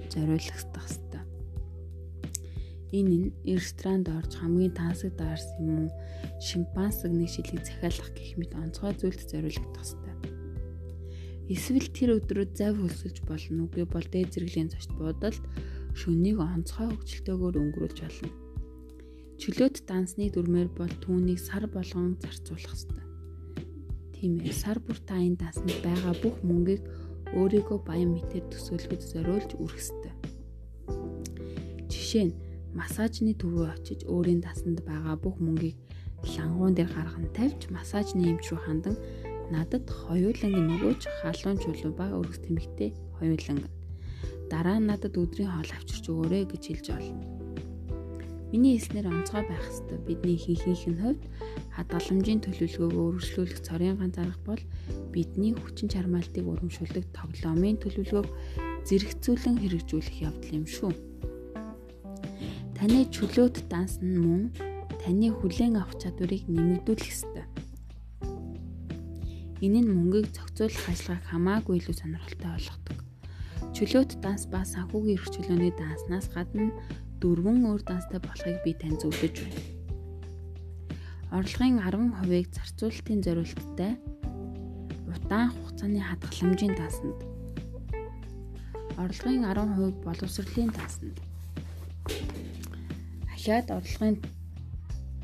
зориулах 0.07 0.55
хэрэгтэй. 0.63 1.23
Энэ 2.95 3.15
нь 3.19 3.27
ресторанд 3.43 4.07
орж 4.07 4.31
хамгийн 4.39 4.71
тансаг 4.79 5.11
даарс 5.19 5.47
юм 5.59 5.67
уу 5.75 5.87
шимпансаг 6.39 7.11
нэг 7.11 7.27
шилийг 7.35 7.59
захиалах 7.67 8.09
гэх 8.15 8.31
мэт 8.39 8.55
онцгой 8.55 8.95
зүйлд 8.95 9.19
зориулагдах 9.27 9.83
хэрэгтэй. 9.83 10.15
Эсвэл 11.51 11.87
тэр 11.91 12.09
өдрөө 12.23 12.47
зав 12.55 12.79
хөлсөж 12.79 13.17
болно 13.27 13.67
үгүй 13.67 13.83
бол 13.83 14.07
дээд 14.07 14.31
зэрэглийн 14.31 14.71
зочд 14.71 14.95
буудалд 14.95 15.43
шөнийг 15.99 16.39
онцгой 16.39 16.87
хөгжилтэйгээр 16.87 17.59
өнгөрүүлж 17.59 17.99
болно. 17.99 18.31
Чөлөөт 19.43 19.77
дансны 19.83 20.31
дүрмээр 20.31 20.71
бол 20.71 20.93
түүнийг 21.03 21.39
сар 21.43 21.67
болгон 21.67 22.15
зарцуулах 22.23 22.71
хэрэгтэй 22.71 23.02
Тийм 24.23 24.39
ээ. 24.39 24.55
Сар 24.55 24.79
бүр 24.79 24.95
та 25.03 25.19
энэ 25.19 25.35
дансанд 25.35 25.83
байгаа 25.83 26.15
бүх 26.23 26.39
мөнгийг 26.47 26.79
өөрийгөө 27.35 27.79
баян 27.83 28.15
мэтээр 28.15 28.47
төсөөлөхөд 28.55 29.03
зориулж 29.03 29.51
үрэх 29.59 29.83
ёстой. 29.83 30.15
Жишээ 31.91 32.31
нь 32.31 32.37
массажны 32.71 33.35
төвөө 33.35 33.67
очиж 33.75 34.07
өөрийн 34.07 34.39
дасанд 34.39 34.79
байгаа 34.87 35.19
бүх 35.19 35.43
мөнгийг 35.43 35.75
лангуун 36.39 36.71
дээр 36.71 36.87
гарган 36.95 37.27
тавьж 37.35 37.67
массажны 37.67 38.31
эмч 38.31 38.47
рүү 38.47 38.63
хандан 38.63 38.95
надад 39.51 39.91
хоёуланг 39.91 40.55
нөгөөж 40.71 41.01
халуун 41.19 41.59
чулуу 41.59 41.91
ба 41.91 42.07
өргөс 42.15 42.39
тэмэгтэй 42.47 42.95
хоёуланг. 43.19 43.67
Дараа 44.47 44.79
нь 44.79 44.87
надад 44.87 45.19
өдрийн 45.19 45.51
хоол 45.51 45.71
авчирч 45.75 46.07
өгөөрэй 46.07 46.47
гэж 46.47 46.63
хэлж 46.71 46.87
олно. 46.95 47.32
Миний 48.53 48.77
хэлснээр 48.77 49.09
онцгой 49.09 49.49
байх 49.49 49.65
ёстой. 49.65 49.97
Бидний 50.05 50.37
хийхийнх 50.37 50.85
нь 50.85 51.01
хувьд 51.01 51.25
хадгаламжийн 51.73 52.37
төлөвлөгөөг 52.45 52.93
өөрчлүүлэх 52.93 53.65
цорын 53.65 53.97
ганц 53.97 54.21
арга 54.21 54.37
бол 54.45 54.63
бидний 55.09 55.57
хүчин 55.57 55.89
чармаалтыг 55.89 56.45
урамшуулдаг 56.45 57.01
тоглоомын 57.17 57.81
төлөвлөгөөг 57.81 58.29
зэрэгцүүлэн 58.85 59.57
хэрэгжүүлэх 59.57 60.17
явдал 60.21 60.53
юм 60.53 60.65
шүү. 60.69 60.93
Таны 62.77 63.09
чөлөөт 63.09 63.65
данс 63.73 63.97
нь 64.05 64.21
мөн 64.21 64.53
таны 65.01 65.33
хүлээн 65.33 65.81
авах 65.81 65.97
чадварыг 65.97 66.45
нэмэгдүүлэх 66.45 67.09
ёстой. 67.09 67.49
Энэ 69.65 69.81
нь 69.81 69.89
мөнгийг 69.89 70.29
зохицуулах 70.29 70.93
ажиллагааг 70.93 71.25
хамаагүй 71.25 71.81
илүү 71.81 71.95
сонирхолтой 71.97 72.51
болгодог. 72.53 72.97
Чөлөөт 73.73 74.21
данс 74.21 74.45
ба 74.45 74.61
санхүүгийн 74.61 75.17
эрх 75.17 75.27
чөлөөний 75.33 75.73
данснаас 75.73 76.29
гадна 76.29 76.69
дөрвөн 77.23 77.63
өөр 77.71 77.81
данстай 77.87 78.19
болохыг 78.19 78.59
би 78.67 78.75
тань 78.75 78.99
зөвлөж 78.99 79.35
байна. 79.39 79.61
Орлогын 81.33 81.79
10%-ыг 81.81 82.47
зарцуулалтын 82.53 83.19
зорилттой 83.25 83.93
удаан 85.09 85.49
хугацааны 85.49 86.01
хадгаламжийн 86.03 86.75
дансанд. 86.77 87.19
Орлогын 89.01 89.43
10%-ыг 89.49 89.95
боловсролын 90.05 90.69
дансанд. 90.77 91.17
Ахаад 93.33 93.67
орлогын 93.71 94.17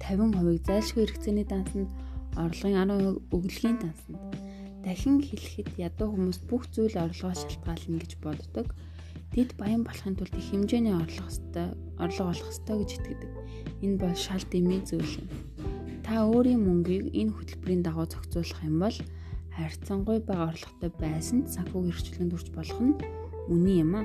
50%-ыг 0.02 0.66
зайлшгүй 0.66 1.04
хэрэгцээний 1.06 1.46
дансанд 1.46 1.90
орлогын 2.40 2.90
10% 2.90 3.36
өглөгийн 3.36 3.78
дансанд. 3.84 4.22
Дахин 4.82 5.20
хэлэхэд 5.22 5.70
ядуу 5.78 6.16
хүмүүс 6.16 6.40
бүх 6.50 6.64
зүйл 6.74 6.96
орлогоо 6.98 7.36
шалтгаална 7.36 8.00
гэж 8.02 8.12
боддог. 8.24 8.68
Тэд 9.36 9.54
баян 9.60 9.84
болохын 9.86 10.18
тулд 10.18 10.34
их 10.34 10.50
хэмжээний 10.50 10.96
орлого 10.96 11.30
хөстэй 11.30 11.70
орлого 12.00 12.32
олох 12.34 12.48
хөстэй 12.48 12.76
гэж 12.80 12.92
итгэдэг. 12.98 13.32
Энэ 13.84 14.00
бол 14.00 14.16
шал 14.16 14.44
дэмий 14.50 14.82
зүйл 14.88 15.22
юм. 15.22 15.28
Та 16.02 16.26
өөрийн 16.26 16.64
мөнгийг 16.66 17.14
энэ 17.14 17.36
хөтөлбөрийн 17.36 17.84
дагуу 17.86 18.08
зохицуулах 18.10 18.62
юм 18.66 18.78
бол 18.82 18.98
харьцангуй 19.54 20.20
бага 20.24 20.50
орлоготой 20.56 20.92
байсан 20.98 21.46
санхүү 21.46 21.92
хэрэгчлэнд 21.92 22.34
хүрч 22.34 22.48
болох 22.56 22.80
нь 22.82 22.96
үний 23.52 23.84
юм 23.86 23.94
а. 24.00 24.04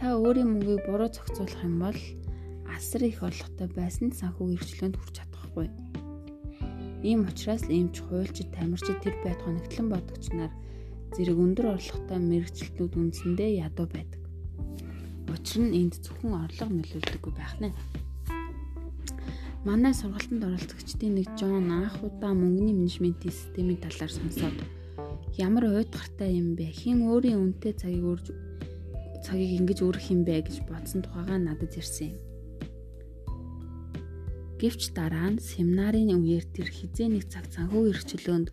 Та 0.00 0.16
өөрийн 0.16 0.48
мөнгийг 0.48 0.86
буруу 0.88 1.10
зохицуулах 1.12 1.60
юм 1.60 1.76
бол 1.84 1.98
асар 2.72 3.02
их 3.04 3.20
орлоготой 3.20 3.68
байсан 3.76 4.08
санхүү 4.16 4.46
хэрэгчлэнд 4.56 4.96
хүрч 4.96 5.14
чадахгүй. 5.20 5.68
Ийм 7.04 7.28
учраас 7.28 7.68
эмч, 7.68 8.00
хуульчид, 8.00 8.48
тамирчид 8.56 9.04
тэр 9.04 9.12
байтугай 9.20 9.60
нэгтлэн 9.60 9.88
бодогч 9.92 10.24
нар 10.32 10.52
зэрэг 11.12 11.36
өндөр 11.36 11.76
орлоготой 11.76 12.16
мэрэгчлэтнүүд 12.16 12.92
үндсэндээ 12.96 13.60
ядуу 13.60 13.86
байдаг. 13.92 14.23
Учир 15.32 15.62
нь 15.64 15.76
энд 15.80 15.94
зөвхөн 16.04 16.44
орлого 16.44 16.72
нөлөөлдөггүй 16.74 17.32
байх 17.36 17.54
нэ. 17.62 17.70
Манай 19.64 19.96
сургалтанд 19.96 20.44
оролцогчдын 20.44 21.16
нэг 21.16 21.28
Жон 21.40 21.72
анх 21.72 21.96
удаа 22.04 22.36
мөнгөний 22.36 22.76
менежментийн 22.76 23.32
системийн 23.32 23.80
талаар 23.80 24.12
сонсоод 24.12 24.56
ямар 25.40 25.64
уйдгартай 25.72 26.36
юм 26.36 26.52
бэ? 26.52 26.68
Хин 26.68 27.08
өөрийн 27.08 27.40
үнэтэй 27.40 27.72
цагийг 27.72 28.04
өрж 28.04 28.26
цагийг 29.24 29.64
ингэж 29.64 29.78
өрөх 29.80 30.12
юм 30.12 30.20
бэ 30.28 30.44
гэж 30.44 30.68
бодсон 30.68 31.00
тухайга 31.00 31.40
надад 31.40 31.72
ирсэн 31.72 32.12
юм. 32.12 32.20
Гэвч 34.60 34.92
дараа 34.92 35.32
нь 35.32 35.40
семинарын 35.40 36.12
үеэр 36.12 36.44
тэр 36.52 36.68
хизээ 36.68 37.08
нэг 37.08 37.24
цаг 37.32 37.48
санхүү 37.48 37.88
эрхчлөөнд 37.88 38.48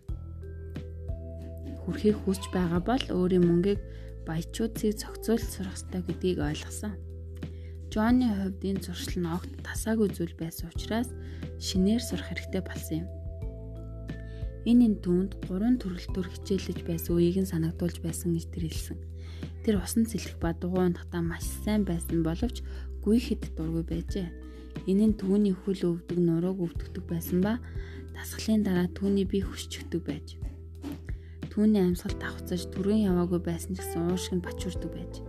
хүрэхийг 1.84 2.16
хүсэж 2.24 2.48
байгаа 2.56 2.80
бол 2.80 3.04
өөрийн 3.12 3.44
мөнгийг 3.44 3.80
баячуудыг 4.26 4.96
зохицуулж 4.98 5.44
сурах 5.46 5.76
ёстой 5.76 6.02
гэдгийг 6.06 6.38
ойлгосон. 6.38 6.94
Джонны 7.92 8.26
хувьд 8.32 8.62
энэ 8.64 8.82
зуршил 8.84 9.20
нь 9.20 9.28
огт 9.28 9.52
тасаагүй 9.66 10.08
зүйл 10.16 10.34
байсан 10.40 10.72
учраас 10.72 11.10
шинээр 11.60 12.00
сурах 12.00 12.28
хэрэгтэй 12.32 12.62
болсон 12.64 13.04
юм. 13.04 13.08
Энэ 14.64 14.82
энэ 14.88 14.98
түүнд 15.04 15.32
гурван 15.44 15.76
төрөлтөөр 15.82 16.28
хичээлж 16.30 16.86
байсан 16.86 17.12
үеийг 17.18 17.42
нь 17.42 17.50
санагдуулж 17.52 17.98
байсан 18.00 18.32
гэж 18.38 18.46
тэр 18.48 18.64
хэлсэн. 18.70 18.98
Тэр 19.66 19.74
усан 19.82 20.06
цэлэх 20.06 20.38
ба 20.38 20.54
дугуйнхдаа 20.54 21.20
маш 21.20 21.44
сайн 21.66 21.82
байсан 21.82 22.22
боловч 22.22 22.62
гүй 23.02 23.18
хэд 23.18 23.58
дургүй 23.58 23.84
байжээ. 23.90 24.28
Энэ 24.86 25.04
нь 25.12 25.18
түүний 25.18 25.54
хөл 25.54 25.82
өвдөг 25.98 26.18
нурууг 26.18 26.58
өвдөгдөг 26.62 27.04
байсан 27.10 27.38
ба 27.42 27.58
дасгалын 28.14 28.62
дараа 28.62 28.86
түүний 28.94 29.26
бие 29.26 29.42
хөшчөгдөг 29.46 30.02
байж. 30.06 30.26
Түүний 31.52 31.84
амьсгал 31.84 32.16
давхцаж 32.16 32.64
түргэн 32.72 33.12
яваагүй 33.12 33.40
байсан 33.44 33.76
ч 33.76 33.84
гэсэн 33.84 34.08
уушиг 34.08 34.40
нь 34.40 34.40
бачуурдаг 34.40 34.88
байж. 34.88 35.20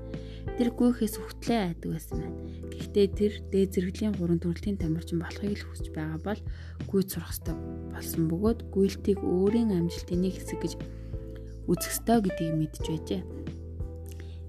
Тэр 0.55 0.71
гүйхээс 0.71 1.19
үхтлээ 1.19 1.75
айдаг 1.75 1.89
байсан 1.91 2.15
байна. 2.23 2.39
Гэхдээ 2.71 3.07
тэр 3.11 3.33
дээд 3.51 3.69
зэрэглийн 3.75 4.15
гурван 4.15 4.39
төрөлтийн 4.39 4.79
тамирчин 4.79 5.19
болохыг 5.19 5.59
л 5.59 5.67
хүсэж 5.67 5.91
байгаа 5.91 6.19
бол 6.23 6.41
гүйд 6.87 7.07
сурах 7.11 7.35
ёстой 7.35 7.55
болсон 7.91 8.31
бөгөөд 8.31 8.59
гүйлтийг 8.71 9.19
өөрийн 9.19 9.75
амжилтын 9.75 10.23
нэг 10.23 10.39
хэсэг 10.39 10.59
гэж 10.63 10.73
үзэх 11.67 11.91
ёстой 11.91 12.17
гэдгийг 12.23 12.55
мэдж 12.55 12.83
байжээ. 12.87 13.21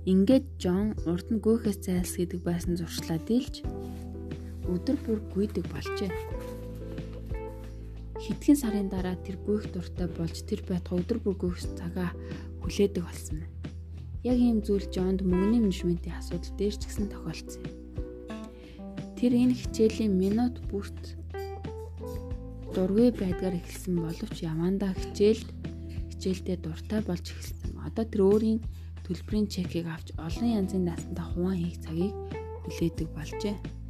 Ингээд 0.07 0.47
Жон 0.63 0.95
урд 1.11 1.27
нь 1.27 1.43
гүйхээс 1.43 1.79
зайлс 1.83 2.15
гэдэг 2.23 2.41
байсан 2.47 2.79
зуршлаа 2.79 3.19
дийлж 3.19 3.67
өдөр 4.71 4.97
бүр 5.03 5.19
гүйдэг 5.35 5.67
болжээ. 5.75 6.13
Хэдхэн 8.25 8.57
сарын 8.57 8.89
дараа 8.89 9.21
тэр 9.21 9.37
гүйх 9.45 9.69
дуртай 9.69 10.09
болж 10.09 10.49
тэр 10.49 10.65
байтга 10.65 10.97
өдөр 10.97 11.19
бүр 11.21 11.37
гүйх 11.37 11.61
цагаа 11.77 12.17
хүлээдэг 12.65 13.05
болсон 13.05 13.45
байна. 13.45 13.53
Яг 14.25 14.39
ийм 14.41 14.65
зүйл 14.65 14.89
Жонд 14.89 15.21
мөнгөний 15.21 15.61
менежментийн 15.61 16.17
асуудал 16.17 16.57
дээр 16.57 16.73
ч 16.73 16.89
гэсэн 16.89 17.13
тохиолдсон 17.13 17.61
юм. 17.69 17.77
Тэр 19.21 19.33
энэ 19.37 19.53
хичээлийн 19.61 20.17
минут 20.17 20.57
бүрт 20.73 21.21
дургүй 22.73 23.13
байдгаар 23.13 23.61
эхэлсэн 23.61 23.93
боловч 23.93 24.37
явандаа 24.41 24.97
хичээлд 24.97 25.49
хичээлдээ 26.17 26.57
дуртай 26.65 27.05
болж 27.05 27.29
эхэлсэн. 27.29 27.77
Одоо 27.85 28.05
тэр 28.09 28.25
өөрийн 28.25 28.61
төлбөрийн 29.05 29.53
чекийг 29.53 29.85
авч 29.93 30.17
олон 30.17 30.49
янзын 30.65 30.89
даасандаа 30.89 31.29
хуваан 31.37 31.61
хийх 31.61 31.77
цагийг 31.85 32.17
хүлээдэг 32.65 33.09
болжээ. 33.13 33.84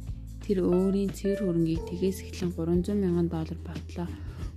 Тэр 0.45 0.61
өөрийн 0.61 1.09
цэвэр 1.09 1.41
хөрөнгийг 1.41 1.89
тгээс 1.89 2.21
эхлэн 2.29 2.53
300 2.53 2.93
мянган 2.93 3.33
доллар 3.33 3.57
болтлоо 3.65 4.05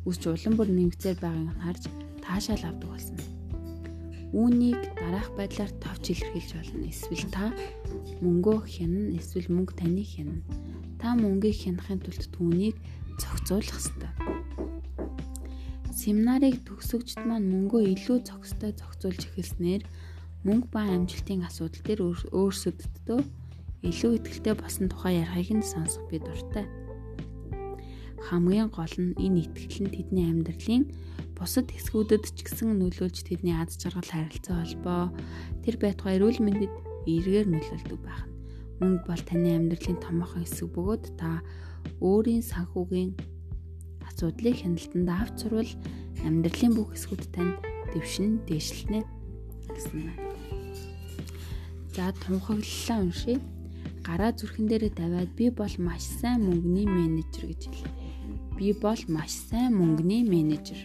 үсч 0.05 0.23
улам 0.29 0.55
бүр 0.61 0.69
нэмэгцээр 0.69 1.17
байгааг 1.17 1.57
харж 1.65 1.83
таашаал 2.21 2.65
авдаг 2.69 2.89
болсон. 2.93 3.17
Үүнийг 4.37 4.77
дараах 5.01 5.33
байдлаар 5.33 5.73
товч 5.81 6.13
илэрхийлж 6.13 6.51
болно. 6.61 6.85
Эсвэл 6.93 7.25
та 7.33 7.49
мөнгөө 8.21 8.59
хянана, 8.69 9.17
эсвэл 9.17 9.49
мөнгө 9.49 9.81
таны 9.81 10.05
хянана. 10.05 10.45
Та 11.01 11.17
мөнгийг 11.17 11.57
хянахын 11.57 12.05
тулд 12.05 12.25
түүнийг 12.37 12.77
зохицуулах 13.17 13.81
ёстой. 13.81 14.13
Семинарыг 15.97 16.69
төгсөгчд 16.69 17.25
маань 17.25 17.49
мөнгөө 17.49 17.97
илүү 17.97 18.29
зохистой 18.29 18.77
зохицуулж 18.77 19.25
эхэлснээр 19.25 19.83
мөнгө 20.45 20.69
ба 20.69 20.85
амжилтын 20.85 21.49
асуудал 21.49 21.81
дээр 21.89 22.01
өөрсөддөө 22.37 23.21
илүү 23.87 24.23
ихтэй 24.27 24.55
босон 24.59 24.91
тухай 24.91 25.23
ярихыг 25.23 25.63
нь 25.63 25.67
сонсох 25.67 26.05
би 26.11 26.19
дуртай. 26.19 26.67
Хамгийн 28.27 28.69
гол 28.75 28.95
нь 28.99 29.15
энэ 29.15 29.47
итгэл 29.47 29.87
нь 29.87 29.95
тэдний 29.95 30.27
амьдралын 30.27 30.85
бусад 31.39 31.71
хэсгүүдэд 31.71 32.25
ч 32.35 32.39
гэсэн 32.43 32.75
нөлөөлж 32.83 33.23
тэдний 33.23 33.55
аз 33.55 33.79
жаргал 33.79 34.11
харилцаа 34.11 34.67
холбоо 34.67 35.03
тэр 35.63 35.79
байтугай 35.79 36.19
эрүүл 36.19 36.43
мэндэд 36.43 36.75
эргээр 37.07 37.47
нөлөөлдөг 37.47 38.01
байх 38.03 38.27
нь. 38.27 38.35
Мөнгө 38.83 39.07
бол 39.07 39.23
таны 39.23 39.55
амьдралын 39.55 39.99
томоохон 40.03 40.43
хэсэг 40.43 40.69
бөгөөд 40.75 41.05
та 41.15 41.43
өөрийн 42.03 42.43
санхүүгийн 42.43 43.11
асуудлыг 44.07 44.55
хяналтанд 44.59 45.09
авч 45.09 45.35
сурвал 45.47 45.73
амьдралын 46.27 46.73
бүх 46.75 46.91
хэсгүүд 46.99 47.23
тань 47.31 47.55
дэвшин 47.95 48.43
дээшлэнэ 48.51 49.01
гэсэн 49.71 49.99
байна. 50.03 50.27
За 51.95 52.11
тунхаглалаа 52.23 52.99
уншия. 53.03 53.39
Гараа 54.09 54.33
зүрхэн 54.33 54.67
дээрээ 54.73 54.93
тавиад 54.97 55.31
би 55.37 55.53
бол 55.53 55.75
маш 55.77 56.09
сайн 56.09 56.49
мөнгөний 56.49 56.89
менежер 56.89 57.45
гэж 57.53 57.63
хэлээ. 57.69 57.93
Би 58.57 58.73
бол 58.73 59.03
маш 59.13 59.33
сайн 59.37 59.77
мөнгөний 59.77 60.25
менежер 60.25 60.81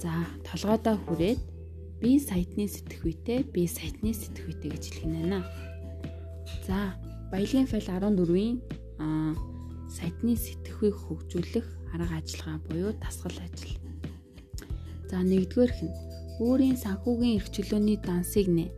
За 0.00 0.24
толгойдоо 0.48 0.96
хүрээд 1.04 1.40
би 2.00 2.16
сайтны 2.16 2.64
сэтгхүйтэй 2.72 3.44
би 3.52 3.68
сайтны 3.68 4.16
сэтгхүйтэй 4.16 4.72
гэж 4.72 4.84
хэлэх 4.88 5.04
нь 5.04 5.16
байна. 5.20 5.44
За 6.64 6.96
баялагын 7.28 7.68
файл 7.68 7.84
14-ийн 7.84 8.64
аа 8.96 9.36
сайтны 9.92 10.40
сэтгхүйг 10.40 10.96
хөгжүүлэх 11.04 11.66
арга 11.92 12.16
ажиллагаа 12.16 12.64
буюу 12.64 12.92
тасгал 12.96 13.36
ажил. 13.44 13.76
За 15.12 15.20
нэгдүгээрх 15.20 15.78
нь 15.84 15.92
өөрийн 16.40 16.80
санхүүгийн 16.80 17.36
эрх 17.36 17.52
чөлөөний 17.52 18.00
дансыг 18.00 18.48
нэ. 18.48 18.72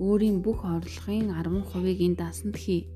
Өөрийн 0.00 0.40
бүх 0.40 0.64
орлогын 0.64 1.28
10%-ыг 1.28 1.98
энэ 2.00 2.16
дансанд 2.16 2.56
хий. 2.56 2.88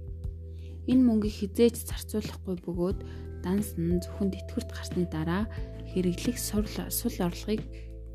Энэ 0.89 1.05
мөнгийг 1.05 1.37
хизээж 1.37 1.85
зарцуулахгүй 1.85 2.57
бөгөөд 2.65 2.99
данс 3.45 3.77
нь 3.77 4.01
зөвхөн 4.01 4.33
тэтгэврт 4.33 4.71
гарсны 4.73 5.05
дараа 5.13 5.45
хэрэглэх 5.93 6.41
сул 6.41 7.17
орлогыг 7.21 7.61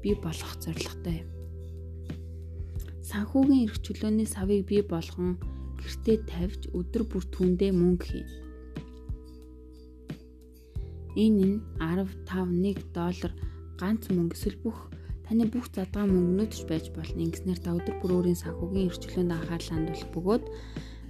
бий 0.01 0.15
болгох 0.17 0.53
зорилготой 0.57 1.21
юм. 1.21 1.29
Санхүүгийн 3.05 3.65
эрх 3.69 3.77
чөлөөний 3.85 4.25
савыг 4.25 4.65
бий 4.65 4.81
болгон 4.81 5.37
гэртээ 5.77 6.17
тавьж 6.25 6.61
өдөр 6.73 7.03
бүр 7.05 7.23
түүндээ 7.29 7.71
мөнгө 7.77 8.05
хий. 8.09 8.25
Энэ 11.13 11.45
нь 11.45 11.57
15.1 11.77 12.89
доллар 12.97 13.33
ганц 13.77 14.09
мөнгө 14.09 14.33
эсвэл 14.33 14.57
бүх 14.65 14.77
таны 15.29 15.45
бүх 15.45 15.69
задгаа 15.69 16.09
мөнгнүүд 16.09 16.51
ч 16.57 16.65
байж 16.65 16.89
болно. 16.89 17.21
Ингэснээр 17.21 17.61
та 17.61 17.77
өдөр 17.77 17.95
бүр 18.01 18.11
өөрийн 18.17 18.41
санхүүгийн 18.41 18.89
эрх 18.89 18.97
чөлөөнд 18.97 19.35
анхаарал 19.37 19.69
хандуулах 19.69 20.09
бөгөөд 20.09 20.43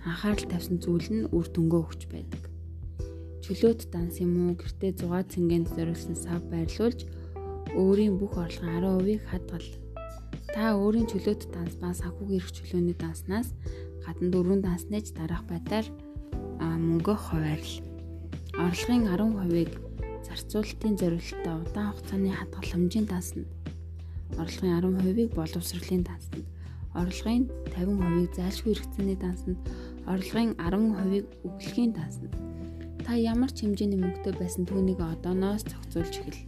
анхаарал 0.04 0.46
тавьсан 0.52 0.78
зүйл 0.84 1.08
нь 1.16 1.30
үр 1.32 1.48
дүнгөө 1.48 1.82
өгч 1.88 2.04
байдаг 2.12 2.44
чөлөөт 3.50 3.90
данс 3.90 4.22
юм 4.22 4.38
уу 4.46 4.54
гэртээ 4.62 4.94
6 5.02 5.34
цэнгэнд 5.34 5.74
зориулсан 5.74 6.14
сав 6.14 6.38
байрлуулж 6.54 7.10
өөрийн 7.74 8.14
бүх 8.22 8.38
орлогын 8.38 8.78
10%-ийг 8.78 9.26
хадгал. 9.26 9.68
Та 10.54 10.78
өөрийн 10.78 11.10
чөлөөт 11.10 11.50
данс 11.50 11.74
ба 11.82 11.90
санхүүгийн 11.90 12.46
эрх 12.46 12.52
чөлөөний 12.54 12.94
данснаас 12.94 13.50
гадна 14.06 14.28
дөрвөн 14.30 14.62
данснаж 14.62 15.06
дараах 15.18 15.50
байдлаар 15.50 15.88
мөнгө 16.62 17.16
хуваарлал. 17.18 17.82
Орлогын 18.54 19.04
10%-ийг 19.18 19.72
зарцуулалтын 20.30 20.94
зориулалтаа 21.02 21.56
удаан 21.66 21.90
хугацааны 21.90 22.30
хадгалах 22.30 22.70
хэмжээнд 22.70 23.10
дансна. 23.10 23.50
Орлогын 24.38 24.78
10%-ийг 24.78 25.32
боловсролын 25.34 26.04
дансанд, 26.06 26.46
орлогын 26.94 27.50
50%-ийг 27.74 28.32
зайлшгүй 28.38 28.74
хэрэгцээний 28.78 29.18
дансанд, 29.18 29.58
орлогын 30.06 30.54
10%-ийг 30.60 31.26
өгөлхийн 31.48 31.92
дансанд 31.98 32.34
Та 33.10 33.18
ямар 33.18 33.50
ч 33.50 33.66
хэмжээний 33.66 33.98
мөнгөтэй 33.98 34.38
байсан 34.38 34.70
түүнийг 34.70 35.02
одооноос 35.02 35.66
зохицуулж 35.66 36.14
эхэл. 36.22 36.46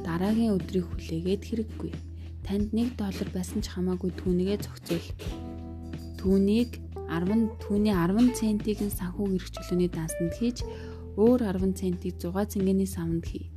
Дараагийн 0.00 0.56
өдрийг 0.56 0.88
хүлээгээд 0.88 1.42
хэрэггүй. 1.44 1.92
Танд 2.40 2.72
1 2.72 2.96
доллар 2.96 3.28
байсан 3.36 3.60
ч 3.60 3.68
хамаагүй 3.68 4.16
түүнийгээ 4.16 4.64
зохицуул. 4.64 5.12
Түүнийг 6.16 6.80
10 7.12 7.52
түүний 7.60 7.92
10 7.92 8.32
центийг 8.32 8.80
нь 8.80 8.96
санхүү 8.96 9.36
хэрэгчлөөний 9.36 9.90
дансанд 9.92 10.32
хийж 10.40 10.64
өөр 11.20 11.52
10 11.52 11.76
центийг 11.84 12.16
6 12.16 12.56
цэнгэний 12.56 12.88
саманд 12.88 13.28
хий. 13.28 13.52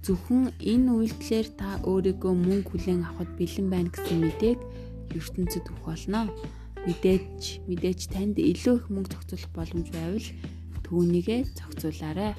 Зөвхөн 0.00 0.56
энэ 0.64 0.90
үйлдэлээр 0.96 1.48
та 1.60 1.76
өөрийгөө 1.84 2.32
мөнгө 2.32 2.68
хүлээн 2.72 3.04
авахд 3.04 3.32
бэлэн 3.36 3.68
байна 3.68 3.92
гэсэн 3.92 4.18
мэдээг 4.24 4.60
ертөнцид 5.12 5.68
өгөх 5.68 5.84
болно. 5.84 6.32
Мэдээж 6.88 7.68
мэдээж 7.68 8.00
танд 8.08 8.40
илүү 8.40 8.76
их 8.80 8.86
мөнгө 8.88 9.12
зохицуулах 9.12 9.52
боломж 9.52 9.88
байвал 9.92 10.28
түүнийгээ 10.88 11.40
зохицуулаарай 11.52 12.32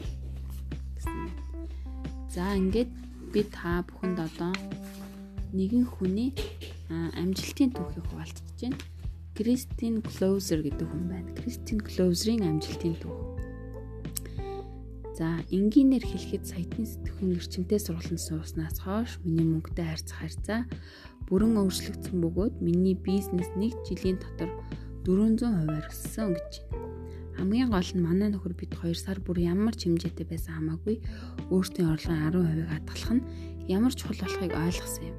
гэсэн. 0.97 1.29
За 2.33 2.57
ингээд 2.57 2.89
би 3.29 3.41
та 3.45 3.85
бүхэнд 3.85 4.17
одоо 4.17 4.53
нэгэн 5.53 5.85
хүний 5.85 6.33
амжилтын 6.89 7.69
түүхийг 7.77 8.05
хуваалцах 8.09 8.45
гэж 8.57 8.59
байна. 8.73 8.79
Кристин 9.37 10.01
Клоузер 10.01 10.59
гэдэг 10.65 10.87
хүн 10.89 11.05
байна. 11.07 11.29
Кристин 11.37 11.79
Клоузерийн 11.79 12.43
амжилтын 12.49 12.97
түүх. 12.99 13.40
За, 15.21 15.37
энгийнээр 15.53 16.01
хэлэхэд 16.01 16.49
саятны 16.49 16.81
сэтгүүн 16.81 17.37
эрчимтэй 17.37 17.77
сургалтанд 17.77 18.25
сууснаас 18.25 18.81
хойш 18.81 19.21
миний 19.21 19.45
мөнгөтэй 19.45 19.85
харьцах 19.85 20.17
харьцаа 20.17 20.65
бүрэн 21.29 21.61
өөрчлөгдсөн 21.61 22.17
бөгөөд 22.25 22.57
миний 22.57 22.97
бизнес 22.97 23.45
1 23.53 23.85
жилийн 23.85 24.17
дотор 24.17 24.49
400%-аар 25.05 25.85
өссөн 25.93 26.33
гэж 26.33 26.65
байна. 26.73 26.89
Хамгийн 27.37 27.69
гол 27.69 27.85
нь 27.93 28.01
манай 28.01 28.33
нөхөр 28.33 28.57
бид 28.57 28.73
2 28.73 28.97
сар 28.97 29.21
бүр 29.21 29.37
ямар 29.45 29.77
ч 29.77 29.93
хэмжээтэй 29.93 30.25
байсан 30.25 30.57
хамаагүй 30.57 30.97
өөртөө 31.53 31.85
орлогын 31.85 32.25
10%-ыг 32.25 32.69
хадгалах 32.73 33.13
нь 33.13 33.25
ямар 33.69 33.93
чухал 33.93 34.25
болохыг 34.25 34.57
ойлгосон 34.57 35.05
юм. 35.05 35.17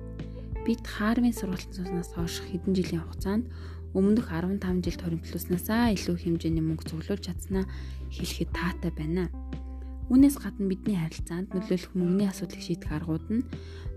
Бид 0.66 0.82
Харвин 0.82 1.30
сургалтын 1.30 1.78
суснаас 1.78 2.10
хойш 2.10 2.42
хэдэн 2.42 2.74
жилийн 2.74 3.06
хугацаанд 3.06 3.46
өмнөх 3.94 4.34
15 4.34 4.82
жилд 4.82 4.98
хоримтлуулснаасаа 4.98 5.94
илүү 5.94 6.16
хэмжээний 6.26 6.64
мөнгө 6.66 6.90
цуглуулж 6.90 7.22
чадсанаа 7.22 7.70
хэлэхэд 8.10 8.50
таатай 8.50 8.90
байна. 8.90 9.30
Үүнээс 10.12 10.36
гадна 10.44 10.68
бидний 10.68 11.00
харилцаанд 11.00 11.56
нөлөөлөх 11.56 11.96
мөнгөний 11.96 12.28
асуудлыг 12.28 12.60
шийдэх 12.60 12.92
аргууд 12.92 13.26
нь 13.32 13.48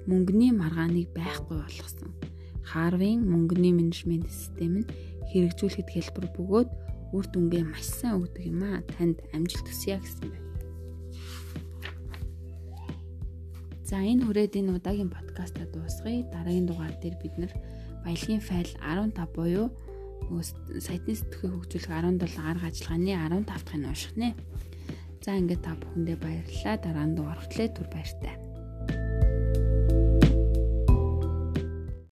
мөнгөний 0.07 0.55
маргааныг 0.55 1.11
байхгүй 1.11 1.59
болгосон. 1.59 2.15
Харвин 2.63 3.27
мөнгөний 3.27 3.75
менежмент 3.75 4.31
систем 4.31 4.79
нь 4.79 4.89
хэрэгжүүлэхэд 5.35 5.91
хэлбэр 5.91 6.27
бөгөөд 6.39 6.69
үр 7.11 7.25
дүнгээ 7.35 7.63
маш 7.67 7.83
сайн 7.99 8.23
өгдөг 8.23 8.47
юм 8.47 8.63
аа. 8.63 8.79
Танд 8.95 9.19
амжилт 9.35 9.67
хүсье 9.67 9.99
гэсэн 9.99 10.31
байна. 10.31 10.47
За 13.83 13.99
энэ 13.99 14.23
хүрээд 14.23 14.55
энэ 14.55 14.71
удаагийн 14.79 15.11
подкаста 15.11 15.67
дуусгая. 15.67 16.23
Дараагийн 16.31 16.63
дугаар 16.71 16.95
дээр 16.95 17.19
бид 17.19 17.35
нар 17.35 17.51
баялагын 18.07 18.39
файл 18.39 18.71
15 18.79 19.19
буюу 19.35 19.67
сайтны 20.79 21.11
сэтгүүхийг 21.11 21.59
хөгжүүлэх 21.59 21.91
17 21.91 22.39
арга 22.39 22.71
ажиллагааны 22.71 23.11
15 23.19 23.51
дахь 23.51 23.75
нь 23.75 23.83
унших 23.83 24.15
нэ. 24.15 24.31
За 25.25 25.33
ингээд 25.41 25.65
та 25.65 25.73
бүхэндээ 25.73 26.17
баярлалаа. 26.21 26.77
Дараа 26.77 27.05
нь 27.09 27.17
дуурахтлаа 27.17 27.69
түр 27.73 27.89
баяртай. 27.89 28.44